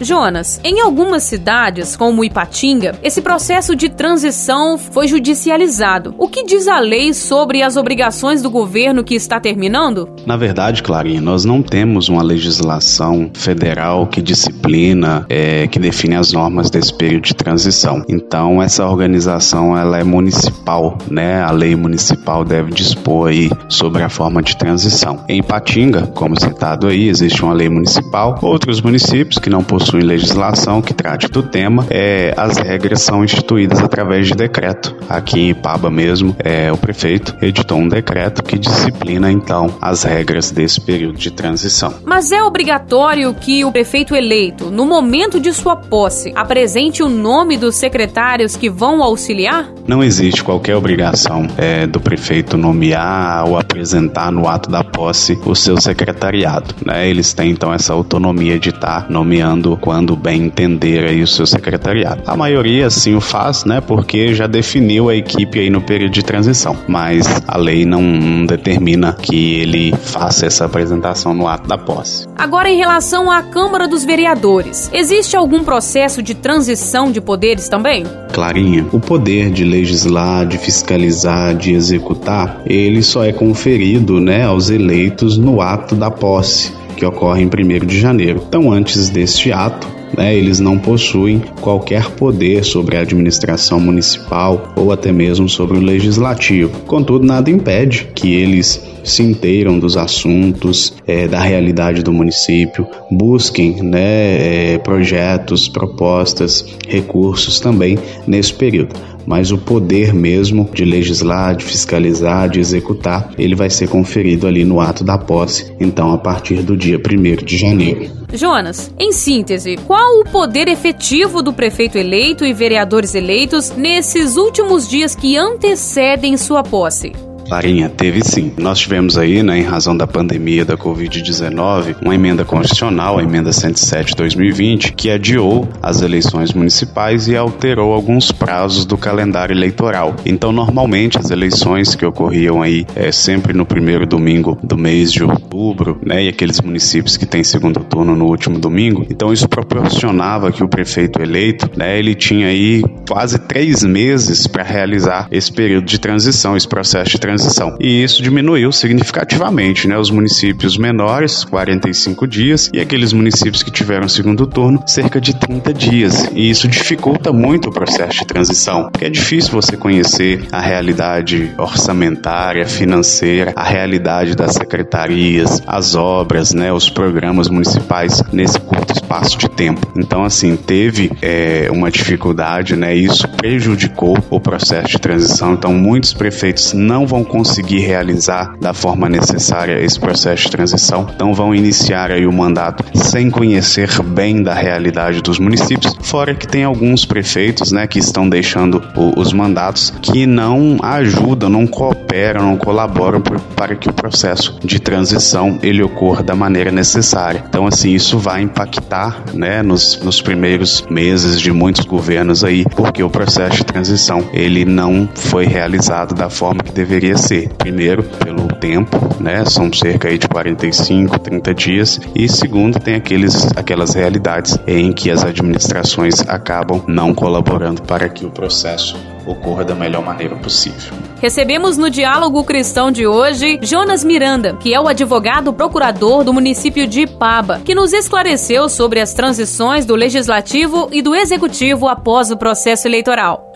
Jonas, 0.00 0.60
em 0.64 0.80
algumas 0.80 1.22
cidades, 1.22 1.96
como 1.96 2.24
Ipatinga, 2.24 2.98
esse 3.02 3.20
processo 3.20 3.76
de 3.76 3.88
transição 3.88 4.78
foi 4.78 5.06
judicializado. 5.06 6.14
O 6.18 6.28
que 6.28 6.44
diz 6.44 6.68
a 6.68 6.78
lei 6.78 7.12
sobre 7.12 7.62
as 7.62 7.76
obrigações 7.76 8.42
do 8.42 8.50
governo 8.50 9.04
que 9.04 9.14
está 9.14 9.38
terminando? 9.38 10.08
Na 10.26 10.36
verdade, 10.36 10.82
Clarinha, 10.82 11.20
nós 11.20 11.44
não 11.44 11.62
temos 11.62 12.08
uma 12.08 12.22
legislação 12.22 13.30
federal 13.34 14.06
que 14.06 14.22
disciplina, 14.22 15.26
é, 15.28 15.66
que 15.66 15.78
define 15.78 16.16
as 16.16 16.32
normas 16.32 16.70
desse 16.70 16.94
período 16.94 17.24
de 17.24 17.34
transição. 17.34 18.04
Então, 18.08 18.62
essa 18.62 18.86
organização 18.86 19.76
ela 19.76 19.98
é 19.98 20.04
municipal, 20.04 20.96
né? 21.10 21.42
A 21.42 21.50
lei 21.50 21.76
municipal 21.76 22.44
deve 22.44 22.72
dispor 22.72 23.28
aí 23.28 23.50
sobre 23.68 24.02
a 24.02 24.08
forma 24.08 24.42
de 24.42 24.56
transição. 24.56 25.24
Em 25.28 25.40
Ipatinga, 25.40 26.06
como 26.08 26.38
citado 26.40 26.86
aí, 26.86 27.08
existe 27.08 27.42
uma 27.42 27.52
lei 27.52 27.68
municipal. 27.68 28.38
Outros 28.42 28.80
municípios 28.80 29.38
que 29.38 29.50
não 29.50 29.62
possuem 29.62 29.89
possui 29.90 30.02
legislação 30.02 30.80
que 30.80 30.94
trate 30.94 31.28
do 31.28 31.42
tema, 31.42 31.84
é, 31.90 32.32
as 32.36 32.58
regras 32.58 33.02
são 33.02 33.24
instituídas 33.24 33.80
através 33.80 34.28
de 34.28 34.34
decreto. 34.34 34.94
Aqui 35.08 35.40
em 35.40 35.54
Paba 35.54 35.90
mesmo, 35.90 36.36
é, 36.38 36.70
o 36.70 36.76
prefeito 36.76 37.36
editou 37.42 37.78
um 37.78 37.88
decreto 37.88 38.40
que 38.40 38.56
disciplina 38.56 39.32
então 39.32 39.74
as 39.80 40.04
regras 40.04 40.52
desse 40.52 40.80
período 40.80 41.18
de 41.18 41.32
transição. 41.32 41.92
Mas 42.04 42.30
é 42.30 42.40
obrigatório 42.40 43.34
que 43.34 43.64
o 43.64 43.72
prefeito 43.72 44.14
eleito, 44.14 44.70
no 44.70 44.86
momento 44.86 45.40
de 45.40 45.52
sua 45.52 45.74
posse, 45.74 46.32
apresente 46.36 47.02
o 47.02 47.08
nome 47.08 47.56
dos 47.56 47.74
secretários 47.74 48.54
que 48.54 48.70
vão 48.70 49.02
auxiliar? 49.02 49.72
Não 49.88 50.04
existe 50.04 50.44
qualquer 50.44 50.76
obrigação 50.76 51.48
é, 51.58 51.84
do 51.84 52.00
prefeito 52.00 52.56
nomear 52.56 53.48
ou 53.48 53.58
apresentar 53.58 54.30
no 54.30 54.46
ato 54.46 54.70
da 54.70 54.84
posse 54.84 55.36
o 55.44 55.56
seu 55.56 55.80
secretariado. 55.80 56.76
Né? 56.86 57.08
Eles 57.08 57.32
têm 57.32 57.50
então 57.50 57.74
essa 57.74 57.92
autonomia 57.92 58.56
de 58.56 58.68
estar 58.68 59.10
nomeando 59.10 59.79
quando 59.80 60.16
bem 60.16 60.44
entender 60.44 61.04
aí 61.04 61.22
o 61.22 61.26
seu 61.26 61.46
secretariado. 61.46 62.22
A 62.26 62.36
maioria 62.36 62.90
sim 62.90 63.14
o 63.14 63.20
faz, 63.20 63.64
né, 63.64 63.80
porque 63.80 64.34
já 64.34 64.46
definiu 64.46 65.08
a 65.08 65.16
equipe 65.16 65.58
aí 65.58 65.70
no 65.70 65.80
período 65.80 66.12
de 66.12 66.22
transição, 66.22 66.76
mas 66.88 67.26
a 67.46 67.56
lei 67.56 67.84
não 67.84 68.44
determina 68.46 69.12
que 69.12 69.60
ele 69.60 69.92
faça 69.96 70.46
essa 70.46 70.64
apresentação 70.64 71.34
no 71.34 71.46
ato 71.46 71.68
da 71.68 71.78
posse. 71.78 72.26
Agora 72.36 72.70
em 72.70 72.76
relação 72.76 73.30
à 73.30 73.42
Câmara 73.42 73.86
dos 73.86 74.04
Vereadores, 74.04 74.90
existe 74.92 75.36
algum 75.36 75.64
processo 75.64 76.22
de 76.22 76.34
transição 76.34 77.10
de 77.10 77.20
poderes 77.20 77.68
também? 77.68 78.04
Clarinha, 78.32 78.86
o 78.92 79.00
poder 79.00 79.50
de 79.50 79.64
legislar, 79.64 80.46
de 80.46 80.58
fiscalizar, 80.58 81.54
de 81.54 81.72
executar, 81.72 82.62
ele 82.66 83.02
só 83.02 83.24
é 83.24 83.32
conferido, 83.32 84.20
né, 84.20 84.44
aos 84.44 84.70
eleitos 84.70 85.36
no 85.36 85.60
ato 85.60 85.94
da 85.94 86.10
posse 86.10 86.79
que 87.00 87.06
ocorre 87.06 87.42
em 87.42 87.46
1 87.46 87.86
de 87.86 87.98
janeiro. 87.98 88.42
Então, 88.46 88.70
antes 88.70 89.08
deste 89.08 89.50
ato, 89.50 89.88
né, 90.16 90.36
eles 90.36 90.60
não 90.60 90.78
possuem 90.78 91.42
qualquer 91.62 92.10
poder 92.10 92.62
sobre 92.62 92.96
a 92.96 93.00
administração 93.00 93.80
municipal 93.80 94.74
ou 94.76 94.92
até 94.92 95.10
mesmo 95.10 95.48
sobre 95.48 95.78
o 95.78 95.80
legislativo. 95.80 96.70
Contudo, 96.86 97.24
nada 97.24 97.50
impede 97.50 98.08
que 98.14 98.34
eles 98.34 98.86
se 99.02 99.22
inteiram 99.22 99.78
dos 99.78 99.96
assuntos, 99.96 100.94
é, 101.06 101.26
da 101.26 101.40
realidade 101.40 102.02
do 102.02 102.12
município, 102.12 102.86
busquem 103.10 103.82
né, 103.82 104.74
é, 104.74 104.78
projetos, 104.78 105.68
propostas, 105.68 106.66
recursos 106.86 107.60
também 107.60 107.98
nesse 108.26 108.52
período 108.52 108.94
mas 109.26 109.50
o 109.50 109.58
poder 109.58 110.12
mesmo 110.12 110.68
de 110.72 110.84
legislar, 110.84 111.56
de 111.56 111.64
fiscalizar, 111.64 112.48
de 112.48 112.60
executar, 112.60 113.32
ele 113.38 113.54
vai 113.54 113.70
ser 113.70 113.88
conferido 113.88 114.46
ali 114.46 114.64
no 114.64 114.80
ato 114.80 115.04
da 115.04 115.18
posse, 115.18 115.72
então 115.80 116.12
a 116.12 116.18
partir 116.18 116.62
do 116.62 116.76
dia 116.76 116.98
1 116.98 117.44
de 117.44 117.56
janeiro. 117.56 118.10
Jonas, 118.32 118.92
em 118.98 119.12
síntese, 119.12 119.76
qual 119.86 120.20
o 120.20 120.24
poder 120.24 120.68
efetivo 120.68 121.42
do 121.42 121.52
prefeito 121.52 121.98
eleito 121.98 122.44
e 122.44 122.52
vereadores 122.52 123.14
eleitos 123.14 123.70
nesses 123.70 124.36
últimos 124.36 124.88
dias 124.88 125.14
que 125.14 125.36
antecedem 125.36 126.36
sua 126.36 126.62
posse? 126.62 127.12
Larinha, 127.50 127.88
teve 127.88 128.22
sim. 128.22 128.52
Nós 128.56 128.78
tivemos 128.78 129.18
aí, 129.18 129.42
né, 129.42 129.58
em 129.58 129.64
razão 129.64 129.96
da 129.96 130.06
pandemia 130.06 130.64
da 130.64 130.76
Covid-19, 130.76 131.96
uma 132.00 132.14
emenda 132.14 132.44
constitucional, 132.44 133.18
a 133.18 133.24
emenda 133.24 133.50
107/2020, 133.50 134.92
que 134.92 135.10
adiou 135.10 135.68
as 135.82 136.00
eleições 136.00 136.52
municipais 136.52 137.26
e 137.26 137.36
alterou 137.36 137.92
alguns 137.92 138.30
prazos 138.30 138.84
do 138.84 138.96
calendário 138.96 139.52
eleitoral. 139.52 140.14
Então, 140.24 140.52
normalmente 140.52 141.18
as 141.18 141.30
eleições 141.30 141.96
que 141.96 142.06
ocorriam 142.06 142.62
aí 142.62 142.86
é 142.94 143.10
sempre 143.10 143.52
no 143.52 143.66
primeiro 143.66 144.06
domingo 144.06 144.56
do 144.62 144.78
mês 144.78 145.12
de 145.12 145.24
outubro, 145.24 145.98
né, 146.06 146.22
e 146.22 146.28
aqueles 146.28 146.60
municípios 146.60 147.16
que 147.16 147.26
têm 147.26 147.42
segundo 147.42 147.80
turno 147.80 148.14
no 148.14 148.26
último 148.26 148.60
domingo. 148.60 149.04
Então, 149.10 149.32
isso 149.32 149.48
proporcionava 149.48 150.52
que 150.52 150.62
o 150.62 150.68
prefeito 150.68 151.20
eleito, 151.20 151.68
né, 151.76 151.98
ele 151.98 152.14
tinha 152.14 152.46
aí 152.46 152.84
quase 153.08 153.40
três 153.40 153.82
meses 153.82 154.46
para 154.46 154.62
realizar 154.62 155.26
esse 155.32 155.50
período 155.50 155.86
de 155.86 155.98
transição, 155.98 156.56
esse 156.56 156.68
processo 156.68 157.10
de 157.10 157.18
transição. 157.18 157.39
E 157.80 158.02
isso 158.02 158.22
diminuiu 158.22 158.72
significativamente, 158.72 159.88
né? 159.88 159.96
Os 159.98 160.10
municípios 160.10 160.76
menores, 160.76 161.44
45 161.44 162.26
dias, 162.26 162.70
e 162.72 162.80
aqueles 162.80 163.12
municípios 163.12 163.62
que 163.62 163.70
tiveram 163.70 164.08
segundo 164.08 164.46
turno, 164.46 164.82
cerca 164.86 165.20
de 165.20 165.34
30 165.34 165.72
dias. 165.72 166.30
E 166.34 166.50
isso 166.50 166.68
dificulta 166.68 167.32
muito 167.32 167.68
o 167.68 167.72
processo 167.72 168.20
de 168.20 168.26
transição, 168.26 168.90
porque 168.90 169.04
é 169.04 169.10
difícil 169.10 169.52
você 169.52 169.76
conhecer 169.76 170.46
a 170.52 170.60
realidade 170.60 171.52
orçamentária, 171.58 172.66
financeira, 172.66 173.52
a 173.56 173.64
realidade 173.64 174.34
das 174.34 174.52
secretarias, 174.52 175.62
as 175.66 175.94
obras, 175.94 176.52
né? 176.52 176.72
Os 176.72 176.88
programas 176.88 177.48
municipais 177.48 178.22
nesse 178.32 178.58
curto 178.60 178.92
espaço 178.92 179.38
de 179.38 179.48
tempo. 179.48 179.92
Então, 179.96 180.24
assim, 180.24 180.56
teve 180.56 181.10
é, 181.20 181.68
uma 181.70 181.90
dificuldade, 181.90 182.76
né? 182.76 182.94
Isso 182.94 183.28
prejudicou 183.28 184.16
o 184.30 184.40
processo 184.40 184.88
de 184.88 184.98
transição. 184.98 185.54
Então, 185.54 185.72
muitos 185.72 186.12
prefeitos 186.12 186.72
não 186.72 187.06
vão 187.06 187.24
conseguir 187.30 187.78
realizar 187.78 188.56
da 188.60 188.74
forma 188.74 189.08
necessária 189.08 189.82
esse 189.82 189.98
processo 189.98 190.44
de 190.44 190.50
transição, 190.50 191.06
então 191.14 191.32
vão 191.32 191.54
iniciar 191.54 192.10
aí 192.10 192.26
o 192.26 192.32
mandato 192.32 192.84
sem 192.92 193.30
conhecer 193.30 193.88
bem 194.02 194.42
da 194.42 194.52
realidade 194.52 195.22
dos 195.22 195.38
municípios. 195.38 195.94
Fora 196.02 196.34
que 196.34 196.46
tem 196.46 196.64
alguns 196.64 197.04
prefeitos, 197.04 197.70
né, 197.70 197.86
que 197.86 197.98
estão 197.98 198.28
deixando 198.28 198.82
o, 198.96 199.20
os 199.20 199.32
mandatos 199.32 199.92
que 200.02 200.26
não 200.26 200.78
ajudam, 200.82 201.48
não 201.48 201.66
cooperam, 201.66 202.42
não 202.42 202.56
colaboram 202.56 203.20
por, 203.20 203.40
para 203.40 203.76
que 203.76 203.88
o 203.88 203.92
processo 203.92 204.58
de 204.64 204.80
transição 204.80 205.58
ele 205.62 205.82
ocorra 205.82 206.22
da 206.22 206.34
maneira 206.34 206.72
necessária. 206.72 207.44
Então, 207.48 207.66
assim, 207.66 207.92
isso 207.94 208.18
vai 208.18 208.42
impactar, 208.42 209.22
né, 209.32 209.62
nos, 209.62 210.00
nos 210.02 210.20
primeiros 210.20 210.84
meses 210.90 211.40
de 211.40 211.52
muitos 211.52 211.84
governos 211.84 212.42
aí, 212.42 212.64
porque 212.76 213.02
o 213.02 213.10
processo 213.10 213.58
de 213.58 213.64
transição 213.64 214.24
ele 214.32 214.64
não 214.64 215.08
foi 215.14 215.46
realizado 215.46 216.14
da 216.14 216.28
forma 216.28 216.62
que 216.62 216.72
deveria 216.72 217.16
Primeiro, 217.58 218.02
pelo 218.02 218.48
tempo, 218.48 218.98
né? 219.20 219.44
São 219.44 219.72
cerca 219.72 220.08
aí 220.08 220.18
de 220.18 220.28
45, 220.28 221.18
30 221.18 221.54
dias. 221.54 222.00
E 222.14 222.28
segundo, 222.28 222.78
tem 222.78 222.94
aqueles, 222.94 223.46
aquelas 223.56 223.94
realidades 223.94 224.58
em 224.66 224.92
que 224.92 225.10
as 225.10 225.24
administrações 225.24 226.20
acabam 226.28 226.82
não 226.86 227.14
colaborando 227.14 227.82
para 227.82 228.08
que 228.08 228.24
o 228.24 228.30
processo 228.30 228.96
ocorra 229.26 229.64
da 229.64 229.74
melhor 229.74 230.02
maneira 230.02 230.34
possível. 230.36 230.92
Recebemos 231.20 231.76
no 231.76 231.90
Diálogo 231.90 232.42
Cristão 232.44 232.90
de 232.90 233.06
hoje 233.06 233.60
Jonas 233.62 234.02
Miranda, 234.02 234.56
que 234.58 234.74
é 234.74 234.80
o 234.80 234.88
advogado 234.88 235.52
procurador 235.52 236.24
do 236.24 236.32
município 236.32 236.86
de 236.86 237.02
Ipaba, 237.02 237.60
que 237.64 237.74
nos 237.74 237.92
esclareceu 237.92 238.68
sobre 238.68 239.00
as 239.00 239.12
transições 239.12 239.84
do 239.84 239.94
legislativo 239.94 240.88
e 240.90 241.02
do 241.02 241.14
executivo 241.14 241.88
após 241.88 242.30
o 242.30 242.36
processo 242.36 242.88
eleitoral. 242.88 243.46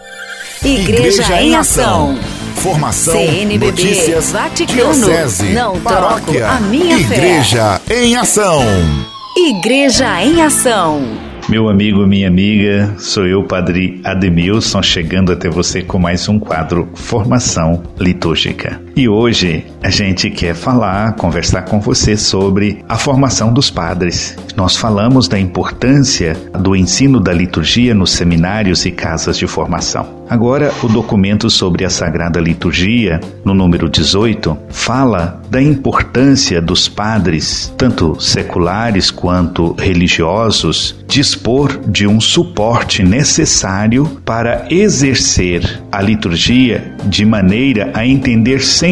Igreja, 0.63 1.23
Igreja 1.23 1.43
em 1.43 1.55
Ação. 1.57 2.17
Formação, 2.55 3.15
CNBB, 3.15 3.67
notícias, 3.67 4.33
Vaticano, 4.33 4.93
diocese, 4.95 5.53
não 5.53 5.79
paróquia, 5.81 6.49
a 6.49 6.61
minha 6.61 6.99
Igreja 6.99 7.81
fé. 7.85 8.05
em 8.05 8.17
Ação. 8.17 8.63
Igreja 9.37 10.23
em 10.23 10.41
Ação. 10.43 11.03
Meu 11.49 11.69
amigo, 11.69 12.07
minha 12.07 12.27
amiga, 12.29 12.95
sou 12.99 13.27
eu, 13.27 13.45
Padre 13.45 14.01
Ademilson, 14.03 14.83
chegando 14.83 15.31
até 15.31 15.51
você 15.51 15.83
com 15.83 15.99
mais 15.99 16.27
um 16.29 16.39
quadro 16.39 16.89
Formação 16.95 17.83
Litúrgica. 17.99 18.81
E 18.97 19.09
hoje 19.09 19.67
a 19.83 19.91
gente 19.91 20.31
quer 20.31 20.55
falar, 20.55 21.17
conversar 21.17 21.63
com 21.63 21.81
você 21.81 22.17
sobre 22.17 22.85
a 22.89 22.97
formação 22.97 23.53
dos 23.53 23.69
padres. 23.69 24.37
Nós 24.57 24.77
falamos 24.77 25.27
da 25.27 25.37
importância 25.37 26.37
do 26.61 26.77
ensino 26.77 27.19
da 27.19 27.33
liturgia 27.33 27.93
nos 27.93 28.13
seminários 28.13 28.87
e 28.87 28.93
casas 28.93 29.37
de 29.37 29.49
formação. 29.49 30.23
Agora, 30.31 30.73
o 30.83 30.89
documento 30.89 31.51
sobre 31.51 31.85
a 31.85 31.91
Sagrada 31.91 32.41
Liturgia, 32.41 33.21
no 33.45 33.53
número 33.53 33.91
18, 33.91 34.57
fala 34.71 35.43
da 35.51 35.61
importância 35.61 36.63
dos 36.63 36.89
padres, 36.89 37.75
tanto 37.77 38.19
seculares 38.21 39.11
quanto 39.11 39.75
religiosos, 39.75 41.05
dispor 41.07 41.79
de 41.87 42.07
um 42.07 42.21
suporte 42.21 43.03
necessário 43.03 44.07
para 44.25 44.67
exercer 44.71 45.83
a 45.93 46.01
liturgia 46.01 46.95
de 47.05 47.27
maneira 47.27 47.91
a 47.93 48.07
entender 48.07 48.63
sempre 48.63 48.84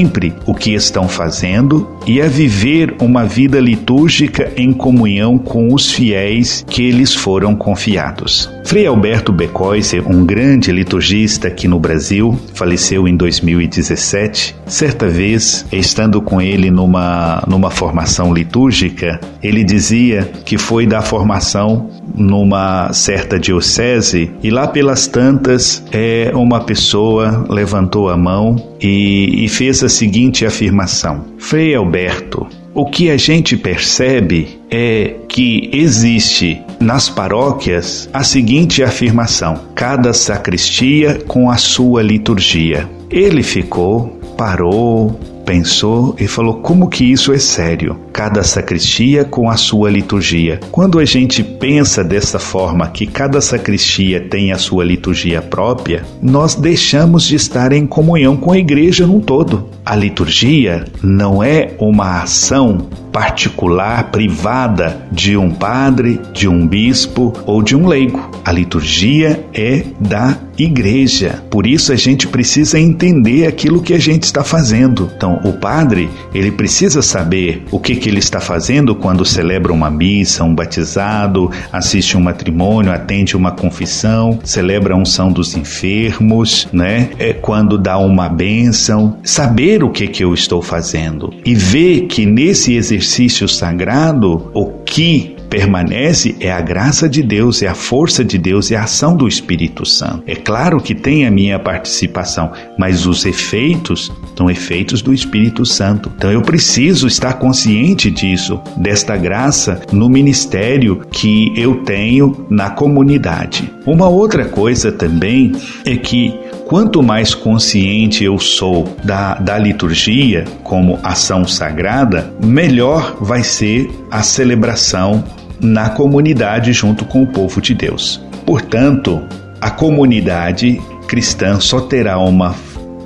o 0.47 0.55
que 0.55 0.73
estão 0.73 1.07
fazendo 1.07 1.87
e 2.07 2.21
a 2.23 2.27
viver 2.27 2.95
uma 2.99 3.25
vida 3.25 3.61
litúrgica 3.61 4.51
em 4.57 4.73
comunhão 4.73 5.37
com 5.37 5.73
os 5.75 5.93
fiéis 5.93 6.65
que 6.67 6.83
eles 6.83 7.15
foram 7.15 7.55
confiados. 7.55 8.51
Frei 8.65 8.87
Alberto 8.87 9.33
Becoise, 9.33 10.01
um 10.01 10.25
grande 10.25 10.73
liturgista 10.73 11.49
aqui 11.49 11.69
no 11.69 11.79
Brasil, 11.79 12.39
faleceu 12.55 13.07
em 13.07 13.15
2017. 13.15 14.57
Certa 14.67 15.09
vez, 15.09 15.67
estando 15.71 16.23
com 16.23 16.41
ele 16.41 16.71
numa, 16.71 17.43
numa 17.47 17.71
formação 17.71 18.33
litúrgica, 18.33 19.21
ele 19.43 19.63
dizia 19.63 20.23
que 20.45 20.57
foi 20.57 20.87
da 20.87 21.03
formação 21.03 21.91
numa 22.15 22.93
certa 22.93 23.39
diocese 23.39 24.31
e 24.43 24.51
lá 24.51 24.67
pelas 24.67 25.07
tantas 25.07 25.85
é, 25.93 26.31
uma 26.35 26.61
pessoa 26.61 27.45
levantou 27.49 28.09
a 28.09 28.17
mão 28.17 28.57
e, 28.81 29.45
e 29.45 29.49
fez 29.49 29.82
a 29.85 29.89
seguinte 29.89 30.47
afirmação: 30.47 31.25
Frei 31.39 31.75
Alberto, 31.75 32.47
o 32.75 32.87
que 32.87 33.11
a 33.11 33.17
gente 33.17 33.57
percebe 33.57 34.59
é 34.71 35.17
que 35.29 35.71
existe 35.73 36.61
nas 36.81 37.09
paróquias 37.09 38.09
a 38.13 38.25
seguinte 38.25 38.83
afirmação: 38.83 39.61
cada 39.75 40.13
sacristia 40.13 41.23
com 41.27 41.51
a 41.51 41.57
sua 41.57 42.03
liturgia. 42.03 42.89
Ele 43.11 43.43
ficou, 43.43 44.19
parou, 44.37 45.19
pensou 45.45 46.17
e 46.19 46.27
falou: 46.27 46.55
como 46.63 46.89
que 46.89 47.05
isso 47.05 47.33
é 47.33 47.39
sério? 47.39 47.99
Cada 48.13 48.43
sacristia 48.43 49.25
com 49.25 49.49
a 49.49 49.57
sua 49.57 49.91
liturgia. 49.91 50.61
Quando 50.71 50.99
a 50.99 51.05
gente 51.05 51.43
pensa 51.43 52.05
dessa 52.05 52.39
forma, 52.39 52.89
que 52.89 53.07
cada 53.07 53.41
sacristia 53.41 54.21
tem 54.21 54.53
a 54.53 54.59
sua 54.59 54.85
liturgia 54.85 55.41
própria, 55.41 56.05
nós 56.21 56.55
deixamos 56.55 57.25
de 57.25 57.37
estar 57.37 57.73
em 57.73 57.87
comunhão 57.87 58.37
com 58.37 58.53
a 58.53 58.59
igreja 58.59 59.07
num 59.07 59.21
todo. 59.21 59.69
A 59.85 59.97
liturgia 59.97 60.85
não 61.03 61.43
é 61.43 61.75
uma 61.79 62.23
ação 62.23 62.87
particular, 63.13 64.11
privada 64.11 65.07
de 65.13 65.37
um 65.37 65.51
padre, 65.51 66.21
de 66.33 66.49
um 66.49 66.67
bispo 66.67 67.33
ou 67.45 67.63
de 67.63 67.77
um 67.77 67.87
leigo. 67.87 68.31
A 68.45 68.51
liturgia 68.51 69.45
é 69.53 69.85
da 70.01 70.39
igreja. 70.59 71.43
Por 71.51 71.67
isso 71.67 71.93
a 71.93 71.97
gente 71.97 72.27
precisa 72.27 72.79
entender 72.79 73.47
aquilo 73.47 73.83
que 73.83 73.93
a 73.93 73.99
gente 73.99 74.23
está 74.25 74.43
fazendo. 74.43 75.11
Então, 75.15 75.41
o 75.45 75.53
padre, 75.53 76.09
ele 76.33 76.51
precisa 76.51 77.03
saber 77.03 77.65
o 77.71 77.79
que, 77.79 77.97
que 78.03 78.09
ele 78.09 78.19
está 78.19 78.41
fazendo 78.41 78.97
quando 78.97 79.25
celebra 79.25 79.73
uma 79.73 79.89
missa, 79.89 80.43
um 80.43 80.53
batizado, 80.53 81.49
assiste 81.73 82.17
um 82.17 82.21
matrimônio, 82.21 82.91
atende 82.91 83.37
uma 83.37 83.53
confissão, 83.53 84.41
celebra 84.43 84.95
a 84.95 84.97
unção 84.97 85.31
dos 85.31 85.57
enfermos, 85.57 86.67
né? 86.73 87.11
É 87.17 87.33
quando 87.33 87.79
dá 87.79 87.97
uma 87.99 88.29
bênção. 88.29 89.19
Saber 89.23 89.85
o 89.85 89.91
que, 89.91 90.09
que 90.09 90.25
eu 90.25 90.35
estou 90.35 90.61
fazendo 90.61 91.33
e 91.45 91.55
ver 91.55 92.07
que 92.09 92.27
nesse 92.27 92.75
exercício 92.75 93.47
sagrado, 93.47 94.51
o 94.53 94.67
que 94.85 95.37
permanece 95.53 96.35
é 96.41 96.51
a 96.51 96.63
graça 96.63 97.07
de 97.07 97.23
Deus, 97.23 97.63
é 97.63 97.69
a 97.69 97.75
força 97.75 98.25
de 98.25 98.39
Deus, 98.39 98.73
é 98.73 98.77
a 98.77 98.85
ação 98.85 99.15
do 99.15 99.29
Espírito 99.29 99.85
Santo. 99.85 100.23
É 100.27 100.35
claro 100.35 100.81
que 100.81 100.95
tem 100.95 101.27
a 101.27 101.31
minha 101.31 101.59
participação, 101.59 102.51
mas 102.79 103.07
os 103.07 103.27
efeitos 103.27 104.11
são 104.37 104.51
efeitos 104.51 105.03
do 105.03 105.13
Espírito 105.13 105.65
Santo. 105.65 106.11
Então 106.17 106.31
eu 106.31 106.43
preciso 106.43 107.07
estar 107.07 107.35
consciente 107.35 108.11
disso, 108.11 108.61
desta 108.77 109.17
graça 109.17 109.81
no 109.93 110.09
ministério 110.09 111.03
que 111.11 111.53
eu 111.57 111.77
tenho 111.85 112.47
na 112.49 112.71
comunidade. 112.71 113.73
Uma 113.87 114.09
outra 114.09 114.45
coisa 114.45 114.91
também 114.91 115.53
é 115.85 115.97
que 115.97 116.35
quanto 116.67 117.03
mais 117.03 117.35
consciente 117.35 118.25
eu 118.25 118.39
sou 118.39 118.97
da, 119.05 119.35
da 119.35 119.59
liturgia 119.59 120.45
como 120.63 120.99
ação 121.03 121.47
sagrada, 121.47 122.33
melhor 122.43 123.17
vai 123.21 123.43
ser 123.43 123.91
a 124.11 124.23
celebração 124.23 125.23
na 125.61 125.91
comunidade 125.91 126.73
junto 126.73 127.05
com 127.05 127.23
o 127.23 127.27
povo 127.27 127.61
de 127.61 127.75
Deus. 127.75 128.21
Portanto, 128.45 129.23
a 129.61 129.71
comunidade 129.71 130.81
cristã 131.07 131.61
só 131.61 131.81
terá 131.81 132.19
uma 132.19 132.55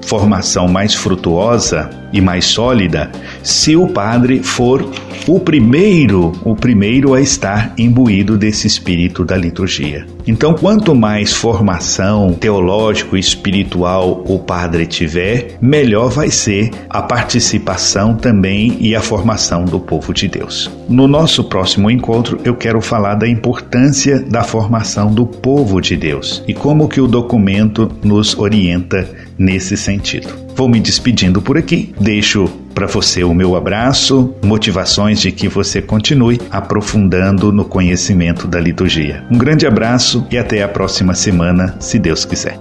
formação 0.07 0.69
mais 0.69 0.95
frutuosa 0.95 1.91
e 2.17 2.21
mais 2.21 2.47
sólida 2.47 3.11
se 3.43 3.77
o 3.77 3.87
padre 3.87 4.43
for 4.43 4.89
o 5.29 5.41
primeiro, 5.41 6.33
o 6.45 6.55
primeiro 6.55 7.13
a 7.13 7.21
estar 7.21 7.75
imbuído 7.77 8.39
desse 8.39 8.67
espírito 8.67 9.25
da 9.25 9.37
liturgia. 9.37 10.07
Então, 10.27 10.55
quanto 10.55 10.95
mais 10.95 11.33
formação 11.33 12.33
teológico 12.33 13.17
e 13.17 13.21
espiritual 13.21 14.25
o 14.27 14.39
padre 14.39 14.87
tiver, 14.87 15.57
melhor 15.61 16.11
vai 16.11 16.31
ser 16.31 16.71
a 16.89 17.03
participação 17.03 18.15
também 18.15 18.77
e 18.81 18.95
a 18.95 19.03
formação 19.03 19.65
do 19.65 19.81
povo 19.81 20.15
de 20.15 20.29
Deus. 20.29 20.71
No 20.89 21.09
nosso 21.09 21.45
próximo 21.45 21.91
encontro, 21.91 22.39
eu 22.45 22.55
quero 22.55 22.81
falar 22.81 23.17
da 23.17 23.29
importância 23.29 24.21
da 24.21 24.45
formação 24.45 25.13
do 25.13 25.27
povo 25.27 25.81
de 25.81 25.97
Deus 25.97 26.43
e 26.47 26.55
como 26.55 26.89
que 26.89 27.01
o 27.01 27.09
documento 27.09 27.91
nos 28.03 28.39
orienta 28.39 29.09
nesse 29.37 29.77
sentido. 29.77 30.46
Vou 30.57 30.69
me 30.69 30.81
despedindo 30.81 31.43
por 31.43 31.59
aqui. 31.59 31.95
Deixo 32.01 32.49
para 32.75 32.87
você 32.87 33.23
o 33.23 33.35
meu 33.35 33.55
abraço, 33.55 34.35
motivações 34.43 35.21
de 35.21 35.31
que 35.31 35.49
você 35.49 35.83
continue 35.83 36.41
aprofundando 36.51 37.53
no 37.53 37.65
conhecimento 37.65 38.47
da 38.47 38.59
liturgia. 38.59 39.25
Um 39.31 39.37
grande 39.37 39.67
abraço 39.67 40.27
e 40.31 40.39
até 40.39 40.63
a 40.63 40.69
próxima 40.69 41.15
semana, 41.15 41.77
se 41.79 41.99
Deus 41.99 42.25
quiser. 42.25 42.59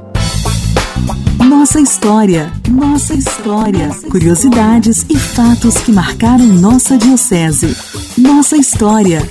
Nossa 1.39 1.79
história, 1.79 2.51
nossa 2.69 3.13
história, 3.13 3.89
curiosidades 4.11 5.05
e 5.09 5.17
fatos 5.17 5.77
que 5.77 5.91
marcaram 5.91 6.45
nossa 6.45 6.97
diocese. 6.97 7.75
Nossa 8.17 8.57
história. 8.57 9.21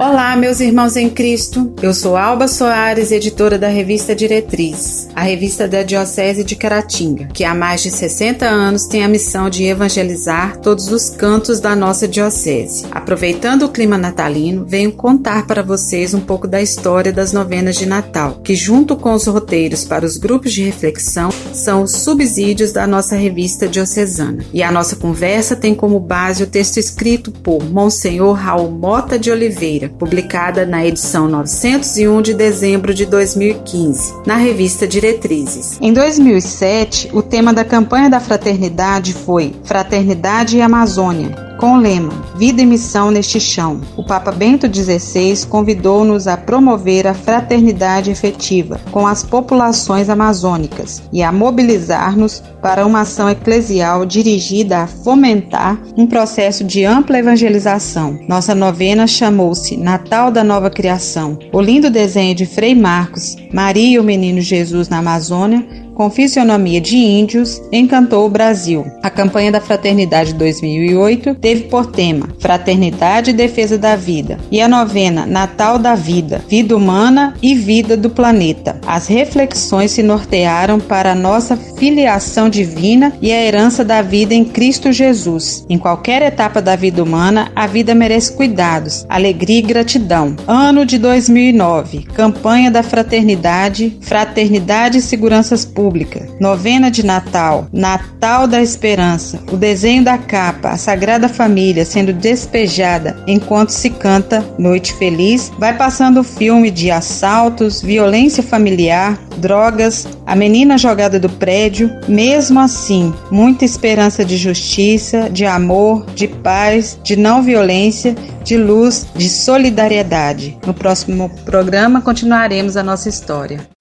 Olá, 0.00 0.36
meus 0.36 0.60
irmãos 0.60 0.94
em 0.94 1.10
Cristo. 1.10 1.74
Eu 1.82 1.92
sou 1.92 2.16
Alba 2.16 2.46
Soares, 2.46 3.10
editora 3.10 3.58
da 3.58 3.66
revista 3.66 4.14
Diretriz, 4.14 5.08
a 5.12 5.22
revista 5.22 5.66
da 5.66 5.82
Diocese 5.82 6.44
de 6.44 6.54
Caratinga, 6.54 7.26
que 7.34 7.42
há 7.42 7.52
mais 7.52 7.82
de 7.82 7.90
60 7.90 8.46
anos 8.46 8.86
tem 8.86 9.02
a 9.02 9.08
missão 9.08 9.50
de 9.50 9.64
evangelizar 9.64 10.56
todos 10.60 10.92
os 10.92 11.10
cantos 11.10 11.58
da 11.58 11.74
nossa 11.74 12.06
diocese. 12.06 12.86
Aproveitando 12.92 13.64
o 13.64 13.70
clima 13.70 13.98
natalino, 13.98 14.64
venho 14.64 14.92
contar 14.92 15.48
para 15.48 15.64
vocês 15.64 16.14
um 16.14 16.20
pouco 16.20 16.46
da 16.46 16.62
história 16.62 17.12
das 17.12 17.32
novenas 17.32 17.74
de 17.74 17.84
Natal, 17.84 18.40
que 18.44 18.54
junto 18.54 18.94
com 18.94 19.12
os 19.14 19.26
roteiros 19.26 19.84
para 19.84 20.06
os 20.06 20.16
grupos 20.16 20.52
de 20.52 20.62
reflexão 20.62 21.30
são 21.52 21.82
os 21.82 21.90
subsídios 21.90 22.70
da 22.70 22.86
nossa 22.86 23.16
revista 23.16 23.66
diocesana. 23.66 24.44
E 24.54 24.62
a 24.62 24.70
nossa 24.70 24.94
conversa 24.94 25.56
tem 25.56 25.74
como 25.74 25.98
base 25.98 26.44
o 26.44 26.46
texto 26.46 26.76
escrito 26.76 27.32
por 27.32 27.68
Monsenhor 27.68 28.34
Raul 28.34 28.70
Mota 28.70 29.18
de 29.18 29.32
Oliveira 29.32 29.87
publicada 29.88 30.66
na 30.66 30.84
edição 30.86 31.28
901 31.28 32.22
de 32.22 32.34
dezembro 32.34 32.92
de 32.92 33.06
2015, 33.06 34.14
na 34.26 34.36
revista 34.36 34.86
Diretrizes. 34.86 35.78
Em 35.80 35.92
2007, 35.92 37.10
o 37.12 37.22
tema 37.22 37.52
da 37.52 37.64
campanha 37.64 38.10
da 38.10 38.20
fraternidade 38.20 39.14
foi 39.14 39.54
Fraternidade 39.64 40.56
e 40.56 40.62
Amazônia, 40.62 41.47
com 41.58 41.72
o 41.72 41.76
lema 41.76 42.12
Vida 42.36 42.62
e 42.62 42.66
Missão 42.66 43.10
neste 43.10 43.40
Chão, 43.40 43.80
o 43.96 44.04
Papa 44.04 44.30
Bento 44.30 44.72
XVI 44.72 45.44
convidou-nos 45.48 46.28
a 46.28 46.36
promover 46.36 47.04
a 47.06 47.12
fraternidade 47.12 48.12
efetiva 48.12 48.80
com 48.92 49.06
as 49.06 49.24
populações 49.24 50.08
amazônicas 50.08 51.02
e 51.12 51.20
a 51.20 51.32
mobilizar-nos 51.32 52.40
para 52.62 52.86
uma 52.86 53.00
ação 53.00 53.28
eclesial 53.28 54.06
dirigida 54.06 54.78
a 54.78 54.86
fomentar 54.86 55.80
um 55.96 56.06
processo 56.06 56.62
de 56.62 56.84
ampla 56.84 57.18
evangelização. 57.18 58.18
Nossa 58.28 58.54
novena 58.54 59.06
chamou-se 59.08 59.76
Natal 59.76 60.30
da 60.30 60.44
Nova 60.44 60.70
Criação. 60.70 61.36
O 61.52 61.60
lindo 61.60 61.90
desenho 61.90 62.36
de 62.36 62.46
Frei 62.46 62.74
Marcos, 62.74 63.36
Maria 63.52 63.96
e 63.96 63.98
o 63.98 64.04
Menino 64.04 64.40
Jesus 64.40 64.88
na 64.88 64.98
Amazônia, 64.98 65.66
com 65.98 66.08
fisionomia 66.08 66.80
de 66.80 66.96
índios, 66.96 67.60
encantou 67.72 68.24
o 68.24 68.30
Brasil. 68.30 68.86
A 69.02 69.10
campanha 69.10 69.50
da 69.50 69.60
Fraternidade 69.60 70.32
2008 70.32 71.34
teve 71.34 71.64
por 71.64 71.86
tema 71.86 72.28
Fraternidade 72.38 73.30
e 73.30 73.34
Defesa 73.34 73.76
da 73.76 73.96
Vida 73.96 74.38
e 74.48 74.60
a 74.60 74.68
novena 74.68 75.26
Natal 75.26 75.76
da 75.76 75.96
Vida, 75.96 76.40
Vida 76.48 76.76
Humana 76.76 77.34
e 77.42 77.52
Vida 77.52 77.96
do 77.96 78.08
Planeta. 78.08 78.80
As 78.86 79.08
reflexões 79.08 79.90
se 79.90 80.04
nortearam 80.04 80.78
para 80.78 81.10
a 81.10 81.16
nossa 81.16 81.56
filiação 81.56 82.48
divina 82.48 83.12
e 83.20 83.32
a 83.32 83.42
herança 83.42 83.84
da 83.84 84.00
vida 84.00 84.32
em 84.32 84.44
Cristo 84.44 84.92
Jesus. 84.92 85.66
Em 85.68 85.78
qualquer 85.78 86.22
etapa 86.22 86.62
da 86.62 86.76
vida 86.76 87.02
humana, 87.02 87.50
a 87.56 87.66
vida 87.66 87.92
merece 87.92 88.34
cuidados, 88.34 89.04
alegria 89.08 89.58
e 89.58 89.62
gratidão. 89.62 90.36
Ano 90.46 90.86
de 90.86 90.96
2009, 90.96 92.04
campanha 92.14 92.70
da 92.70 92.84
Fraternidade, 92.84 93.98
Fraternidade 94.00 94.98
e 94.98 95.02
Seguranças 95.02 95.64
Públicas 95.64 95.87
Pública, 95.88 96.28
Novena 96.38 96.90
de 96.90 97.02
Natal, 97.02 97.66
Natal 97.72 98.46
da 98.46 98.60
Esperança, 98.60 99.40
o 99.50 99.56
desenho 99.56 100.04
da 100.04 100.18
capa, 100.18 100.68
a 100.68 100.76
Sagrada 100.76 101.30
Família 101.30 101.82
sendo 101.82 102.12
despejada 102.12 103.16
enquanto 103.26 103.70
se 103.70 103.88
canta 103.88 104.44
Noite 104.58 104.92
Feliz, 104.92 105.50
vai 105.58 105.74
passando 105.74 106.20
o 106.20 106.24
filme 106.24 106.70
de 106.70 106.90
assaltos, 106.90 107.80
violência 107.80 108.42
familiar, 108.42 109.18
drogas, 109.38 110.06
a 110.26 110.36
menina 110.36 110.76
jogada 110.76 111.18
do 111.18 111.30
prédio. 111.30 111.90
Mesmo 112.06 112.60
assim, 112.60 113.14
muita 113.30 113.64
esperança 113.64 114.22
de 114.22 114.36
justiça, 114.36 115.30
de 115.30 115.46
amor, 115.46 116.04
de 116.14 116.28
paz, 116.28 116.98
de 117.02 117.16
não 117.16 117.42
violência, 117.42 118.14
de 118.44 118.58
luz, 118.58 119.06
de 119.16 119.30
solidariedade. 119.30 120.58
No 120.66 120.74
próximo 120.74 121.30
programa 121.46 122.02
continuaremos 122.02 122.76
a 122.76 122.82
nossa 122.82 123.08
história. 123.08 123.77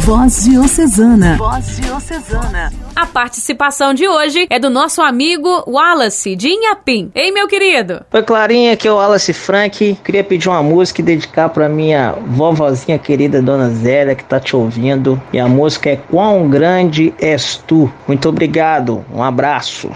Voz 0.00 0.44
Diocesana. 0.44 1.36
Voz 1.36 1.76
Diocesana. 1.76 2.72
A 2.96 3.06
participação 3.06 3.92
de 3.92 4.08
hoje 4.08 4.46
é 4.48 4.58
do 4.58 4.70
nosso 4.70 5.02
amigo 5.02 5.62
Wallace, 5.66 6.34
de 6.34 6.48
Inhapim. 6.48 7.10
Ei, 7.14 7.30
meu 7.30 7.46
querido! 7.46 8.02
Oi, 8.10 8.22
Clarinha, 8.22 8.72
aqui 8.72 8.88
é 8.88 8.92
o 8.92 8.96
Wallace 8.96 9.32
Frank. 9.34 9.98
Queria 10.02 10.24
pedir 10.24 10.48
uma 10.48 10.62
música 10.62 11.02
e 11.02 11.04
dedicar 11.04 11.50
pra 11.50 11.68
minha 11.68 12.12
vovozinha 12.12 12.98
querida, 12.98 13.42
Dona 13.42 13.68
Zélia, 13.70 14.14
que 14.14 14.24
tá 14.24 14.40
te 14.40 14.56
ouvindo. 14.56 15.20
E 15.32 15.38
a 15.38 15.46
música 15.46 15.90
é 15.90 15.96
Quão 15.96 16.48
Grande 16.48 17.12
És 17.18 17.56
Tu. 17.66 17.92
Muito 18.08 18.28
obrigado, 18.28 19.04
um 19.12 19.22
abraço. 19.22 19.90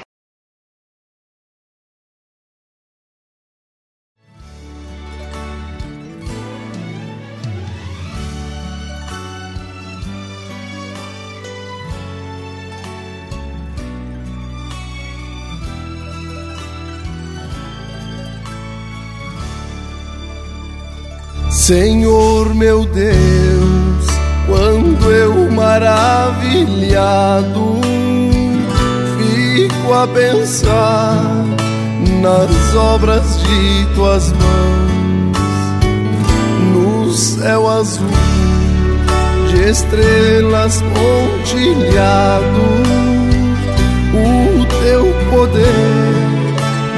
Senhor 21.66 22.54
meu 22.54 22.84
Deus, 22.84 24.06
quando 24.46 25.10
eu 25.10 25.50
maravilhado 25.50 26.60
fico 29.16 29.94
a 29.94 30.06
pensar 30.06 31.24
nas 32.20 32.74
obras 32.76 33.40
de 33.40 33.86
tuas 33.94 34.30
mãos, 34.32 35.38
no 36.70 37.10
céu 37.14 37.66
azul 37.66 38.10
de 39.48 39.70
estrelas 39.70 40.82
pontilhado, 40.82 42.44
o 44.12 44.66
teu 44.82 45.06
poder 45.30 46.12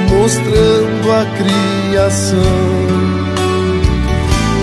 mostrando 0.09 1.09
a 1.13 1.25
criação 1.37 3.16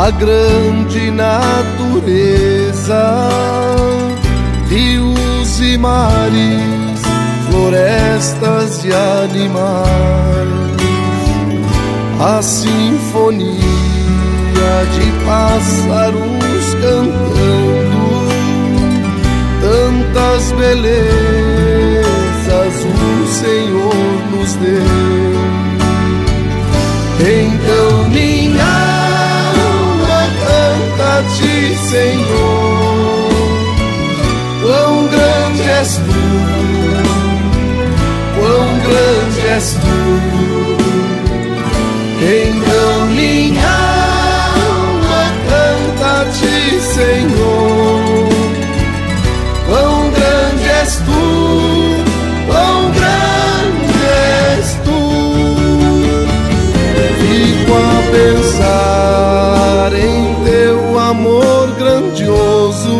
a 0.00 0.10
grande 0.12 1.10
natureza, 1.10 1.58
rios 4.70 5.60
e 5.60 5.76
mares, 5.76 7.02
florestas 7.50 8.80
de 8.80 8.94
animais, 8.94 10.48
a 12.18 12.40
sinfonia 12.40 13.60
de 14.94 15.12
pássaros 15.26 16.74
cantando, 16.80 18.00
tantas 19.60 20.52
belezas 20.52 21.04
o 22.86 23.26
Senhor 23.28 23.94
nos 24.30 24.54
deu. 24.54 25.20
Então 27.20 28.08
minha 28.08 28.29
Senhor, 31.88 33.30
quão 34.62 35.06
grande 35.08 35.62
és 35.62 35.96
tu, 35.96 36.02
quão 38.38 38.68
grande 38.86 39.40
és 39.48 39.74
tu. 39.74 39.98
Então 42.22 43.06
minha 43.06 43.76
alma 44.54 45.22
canta-te, 45.48 46.80
Senhor, 46.80 48.28
quão 49.66 50.10
grande 50.10 50.68
és 50.68 50.96
tu, 50.96 51.22
quão 52.46 52.90
grande 52.92 54.04
és 54.56 54.66
tu. 54.84 55.00
Fico 57.18 57.72
a 57.72 58.02
pensar 58.12 58.49
amor 60.98 61.68
grandioso 61.78 62.98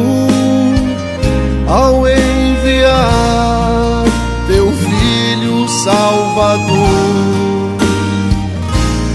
ao 1.66 2.06
enviar 2.08 4.04
teu 4.46 4.72
filho 4.72 5.68
Salvador 5.68 7.30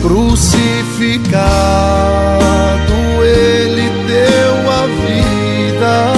crucificado, 0.05 1.33
ele 3.23 3.89
deu 4.07 4.71
a 4.71 4.85
vida, 5.01 6.13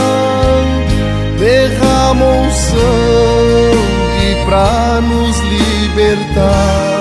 derramou 1.40 2.52
sangue 2.52 4.36
pra 4.46 5.00
nos 5.02 5.40
libertar. 5.40 6.98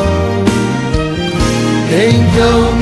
Então 1.90 2.75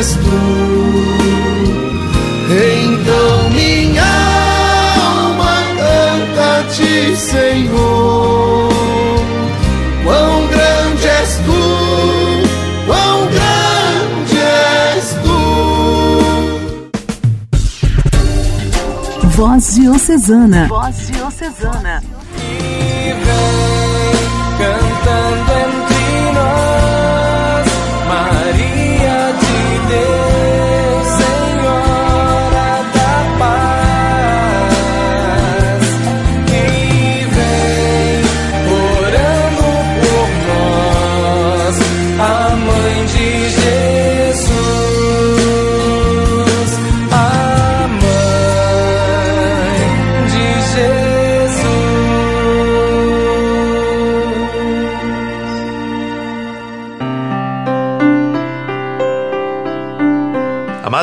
és 0.00 0.12
tu. 0.14 0.40
Então 2.48 3.50
minha 3.50 4.12
alma 4.96 5.56
canta-te, 5.76 7.16
Senhor. 7.16 8.70
Quão 10.02 10.46
grande 10.46 11.06
és 11.06 11.36
tu, 11.44 11.62
quão 12.86 13.26
grande 13.36 14.38
és 14.38 15.06
tu. 15.22 15.40
Voz 19.36 19.74
Diocesana. 19.74 20.66
Voz 20.68 20.96
Diocesana. 21.08 22.02
E 22.38 23.12
vem 23.24 24.16
cantando 24.58 25.59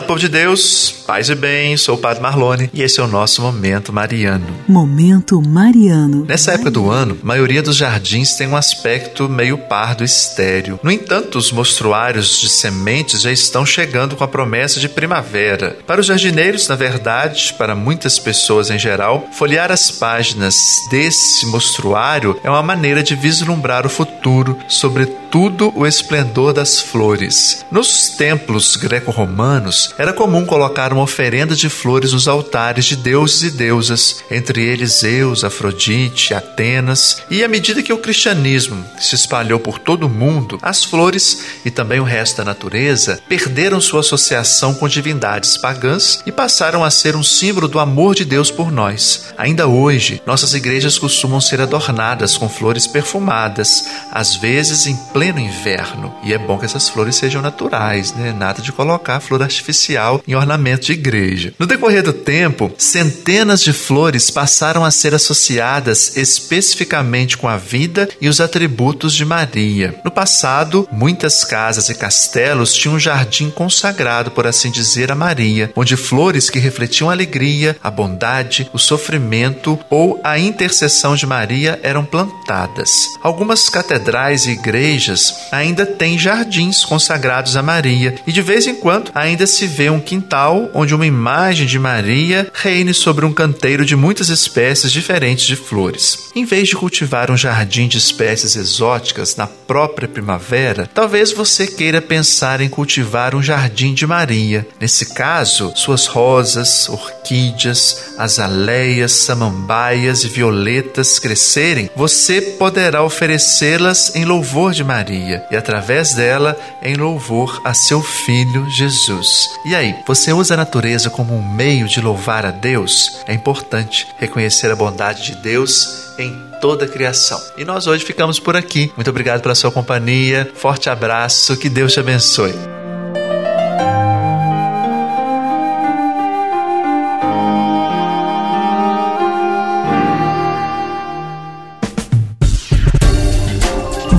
povo 0.08 0.20
de 0.20 0.30
Deus, 0.30 0.97
paz 1.18 1.30
e 1.30 1.36
bem, 1.36 1.76
sou 1.78 1.96
o 1.96 1.98
Padre 1.98 2.22
Marlone 2.22 2.70
e 2.72 2.84
esse 2.84 3.00
é 3.00 3.04
o 3.04 3.08
nosso 3.08 3.42
Momento 3.42 3.92
Mariano. 3.92 4.46
Momento 4.68 5.42
Mariano. 5.42 6.26
Nessa 6.26 6.52
época 6.52 6.70
do 6.70 6.92
ano, 6.92 7.18
a 7.20 7.26
maioria 7.26 7.64
dos 7.64 7.76
jardins 7.76 8.36
tem 8.36 8.48
um 8.48 8.56
aspecto 8.56 9.28
meio 9.28 9.58
pardo 9.58 10.04
estéreo. 10.04 10.80
No 10.84 10.92
entanto, 10.92 11.40
os 11.40 11.52
mostruários 11.52 12.40
de 12.40 12.48
sementes 12.48 13.24
já 13.24 13.32
estão 13.32 13.66
chegando 13.66 14.16
com 14.16 14.24
a 14.24 14.28
promessa 14.28 14.80
de 14.80 14.88
primavera. 14.88 15.76
Para 15.88 16.02
os 16.02 16.06
jardineiros, 16.06 16.68
na 16.68 16.76
verdade, 16.76 17.56
para 17.58 17.74
muitas 17.74 18.20
pessoas 18.20 18.70
em 18.70 18.78
geral, 18.78 19.28
folhear 19.32 19.72
as 19.72 19.90
páginas 19.90 20.56
desse 20.92 21.48
mostruário 21.48 22.40
é 22.44 22.50
uma 22.50 22.62
maneira 22.62 23.02
de 23.02 23.16
vislumbrar 23.16 23.88
o 23.88 23.90
futuro, 23.90 24.56
sobretudo 24.68 25.74
o 25.76 25.88
esplendor 25.88 26.54
das 26.54 26.80
flores. 26.80 27.66
Nos 27.72 28.10
templos 28.12 28.76
greco-romanos, 28.76 29.96
era 29.98 30.14
comum 30.14 30.46
colocar 30.46 30.94
uma 30.94 31.07
oferenda 31.08 31.56
de 31.56 31.70
flores 31.70 32.12
nos 32.12 32.28
altares 32.28 32.84
de 32.84 32.98
deuses 32.98 33.42
e 33.42 33.52
deusas, 33.52 34.24
entre 34.30 34.62
eles 34.62 35.00
Zeus, 35.00 35.46
Afrodite, 35.46 36.34
Atenas, 36.34 37.24
e 37.32 37.46
à 37.46 37.48
medida 37.48 37.82
que 37.82 37.94
o 37.94 37.98
cristianismo 37.98 38.86
se 39.00 39.16
espalhou 39.16 39.58
por 39.58 39.80
todo 39.80 40.06
o 40.06 40.10
mundo, 40.10 40.60
as 40.62 40.84
flores 40.84 41.46
e 41.64 41.72
também 41.72 42.02
o 42.02 42.04
resto 42.04 42.38
da 42.38 42.46
natureza 42.46 43.22
perderam 43.30 43.80
sua 43.80 44.02
associação 44.02 44.74
com 44.74 44.88
divindades 44.88 45.56
pagãs 45.56 46.22
e 46.26 46.32
passaram 46.32 46.84
a 46.84 46.92
ser 46.92 47.16
um 47.16 47.24
símbolo 47.24 47.70
do 47.70 47.80
amor 47.80 48.14
de 48.14 48.26
Deus 48.26 48.52
por 48.52 48.70
nós. 48.70 49.34
Ainda 49.38 49.66
hoje, 49.66 50.22
nossas 50.26 50.54
igrejas 50.54 51.00
costumam 51.00 51.40
ser 51.40 51.62
adornadas 51.62 52.36
com 52.36 52.50
flores 52.50 52.86
perfumadas, 52.86 53.86
às 54.12 54.36
vezes 54.36 54.88
em 54.88 54.96
pleno 55.14 55.40
inverno, 55.40 56.14
e 56.22 56.34
é 56.34 56.38
bom 56.38 56.58
que 56.58 56.66
essas 56.66 56.90
flores 56.90 57.16
sejam 57.16 57.42
naturais, 57.42 58.14
né? 58.14 58.34
Nada 58.34 58.62
de 58.62 58.74
colocar 58.74 59.22
flor 59.22 59.42
artificial 59.42 60.22
em 60.28 60.36
ornamento 60.36 60.86
de 60.88 60.97
igreja. 60.98 61.54
No 61.58 61.66
decorrer 61.66 62.04
do 62.04 62.14
tempo, 62.14 62.72
centenas 62.78 63.62
de 63.62 63.72
flores 63.72 64.30
passaram 64.30 64.84
a 64.84 64.92
ser 64.92 65.14
associadas 65.14 66.18
especificamente 66.18 67.38
com 67.38 67.48
a 67.48 67.58
vida 67.58 68.10
e 68.20 68.28
os 68.28 68.42
atributos 68.42 69.14
de 69.14 69.24
Maria. 69.24 70.00
No 70.04 70.12
passado, 70.12 70.88
muitas 70.92 71.44
casas 71.44 71.90
e 71.90 71.96
castelos 71.96 72.74
tinham 72.74 72.96
um 72.96 73.00
jardim 73.00 73.50
consagrado, 73.50 74.32
por 74.32 74.48
assim 74.48 74.72
dizer, 74.72 75.12
a 75.12 75.16
Maria, 75.16 75.72
onde 75.76 75.96
flores 75.96 76.50
que 76.50 76.60
refletiam 76.60 77.10
a 77.10 77.14
alegria, 77.14 77.78
a 77.84 77.90
bondade, 77.90 78.70
o 78.74 78.80
sofrimento 78.80 79.80
ou 79.90 80.20
a 80.24 80.40
intercessão 80.40 81.16
de 81.16 81.26
Maria 81.26 81.80
eram 81.84 82.04
plantadas. 82.04 82.92
Algumas 83.22 83.70
catedrais 83.70 84.46
e 84.46 84.52
igrejas 84.52 85.34
ainda 85.52 85.86
têm 85.86 86.18
jardins 86.18 86.84
consagrados 86.84 87.56
a 87.56 87.62
Maria 87.62 88.16
e 88.26 88.32
de 88.32 88.42
vez 88.42 88.68
em 88.68 88.76
quando 88.76 89.12
ainda 89.14 89.46
se 89.46 89.68
vê 89.68 89.90
um 89.90 90.00
quintal 90.00 90.70
onde 90.80 90.94
uma 90.94 91.08
imagem 91.08 91.66
de 91.66 91.80
Maria 91.80 92.52
reine 92.54 92.94
sobre 92.94 93.26
um 93.26 93.34
canteiro 93.34 93.84
de 93.84 93.96
muitas 93.96 94.30
espécies 94.30 94.92
diferentes 94.92 95.48
de 95.48 95.56
flores. 95.56 96.30
Em 96.36 96.46
vez 96.46 96.68
de 96.68 96.76
cultivar 96.76 97.32
um 97.32 97.36
jardim 97.36 97.88
de 97.88 97.98
espécies 97.98 98.56
exóticas 98.56 99.36
na 99.36 99.48
própria 99.48 100.08
primavera, 100.08 100.88
talvez 100.94 101.32
você 101.32 101.66
queira 101.66 102.00
pensar 102.00 102.62
em 102.62 102.70
cultivar 102.70 103.34
um 103.34 103.42
jardim 103.42 103.96
de 103.96 104.06
Maria. 104.06 104.68
Nesse 104.80 105.16
caso, 105.16 105.74
suas 105.76 106.06
rosas, 106.06 106.88
orquídeas, 106.88 108.14
azaleias, 108.20 109.14
samambaias 109.14 110.24
e 110.24 110.28
violetas 110.28 111.18
crescerem, 111.18 111.90
você 111.96 112.40
poderá 112.40 113.02
oferecê-las 113.02 114.16
em 114.16 114.26
louvor 114.26 114.74
de 114.74 114.84
Maria 114.84 115.44
e, 115.50 115.56
através 115.56 116.14
dela, 116.14 116.56
em 116.84 116.94
louvor 116.94 117.60
a 117.66 117.74
seu 117.74 118.04
filho 118.04 118.70
Jesus. 118.70 119.50
E 119.66 119.74
aí, 119.74 119.96
você 120.06 120.32
usa 120.32 120.54
a 120.54 120.67
natureza 120.68 121.10
como 121.10 121.34
um 121.34 121.56
meio 121.56 121.88
de 121.88 122.02
louvar 122.02 122.46
a 122.46 122.52
Deus? 122.52 123.22
É 123.26 123.34
importante 123.34 124.06
reconhecer 124.20 124.70
a 124.70 124.76
bondade 124.76 125.24
de 125.24 125.36
Deus 125.36 126.10
em 126.20 126.36
toda 126.60 126.84
a 126.84 126.88
criação. 126.88 127.42
E 127.58 127.64
nós 127.64 127.88
hoje 127.88 128.04
ficamos 128.04 128.38
por 128.38 128.56
aqui. 128.56 128.92
Muito 128.98 129.10
obrigado 129.10 129.42
pela 129.42 129.56
sua 129.56 129.72
companhia. 129.72 130.52
Forte 130.56 130.90
abraço, 130.90 131.56
que 131.56 131.70
Deus 131.70 131.94
te 131.94 132.02
abençoe. 132.02 132.54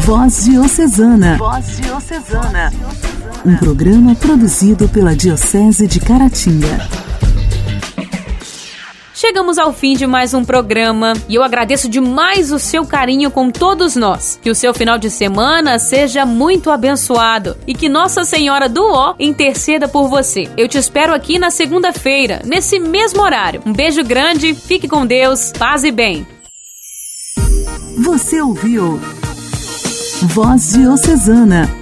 Voz 0.07 0.45
Diocesana. 0.47 1.37
Voz 1.37 1.77
Diocesana. 1.77 2.73
Um 3.45 3.57
programa 3.57 4.15
produzido 4.15 4.89
pela 4.89 5.15
Diocese 5.15 5.87
de 5.87 6.01
Caratinga. 6.01 6.89
Chegamos 9.15 9.59
ao 9.59 9.73
fim 9.73 9.95
de 9.95 10.07
mais 10.07 10.33
um 10.33 10.45
programa 10.45 11.13
e 11.29 11.35
eu 11.35 11.43
agradeço 11.43 11.89
demais 11.89 12.53
o 12.53 12.59
seu 12.59 12.87
carinho 12.87 13.31
com 13.31 13.51
todos 13.51 13.97
nós. 13.97 14.39
Que 14.41 14.51
o 14.51 14.55
seu 14.55 14.73
final 14.73 14.99
de 14.99 15.11
semana 15.11 15.79
seja 15.79 16.25
muito 16.25 16.71
abençoado 16.71 17.57
e 17.67 17.75
que 17.75 17.89
Nossa 17.89 18.25
Senhora 18.25 18.69
do 18.69 18.85
Ó 18.85 19.15
interceda 19.19 19.89
por 19.89 20.09
você. 20.09 20.49
Eu 20.57 20.69
te 20.69 20.79
espero 20.79 21.15
aqui 21.15 21.39
na 21.39 21.51
segunda-feira, 21.51 22.43
nesse 22.45 22.79
mesmo 22.79 23.23
horário. 23.23 23.63
Um 23.67 23.73
beijo 23.73 24.05
grande, 24.05 24.55
fique 24.55 24.87
com 24.87 25.07
Deus, 25.07 25.53
paz 25.59 25.85
e 25.85 25.91
bem. 25.91 26.27
Você 28.05 28.41
ouviu 28.41 29.01
Voz 30.23 30.73
Diocesana, 30.73 31.69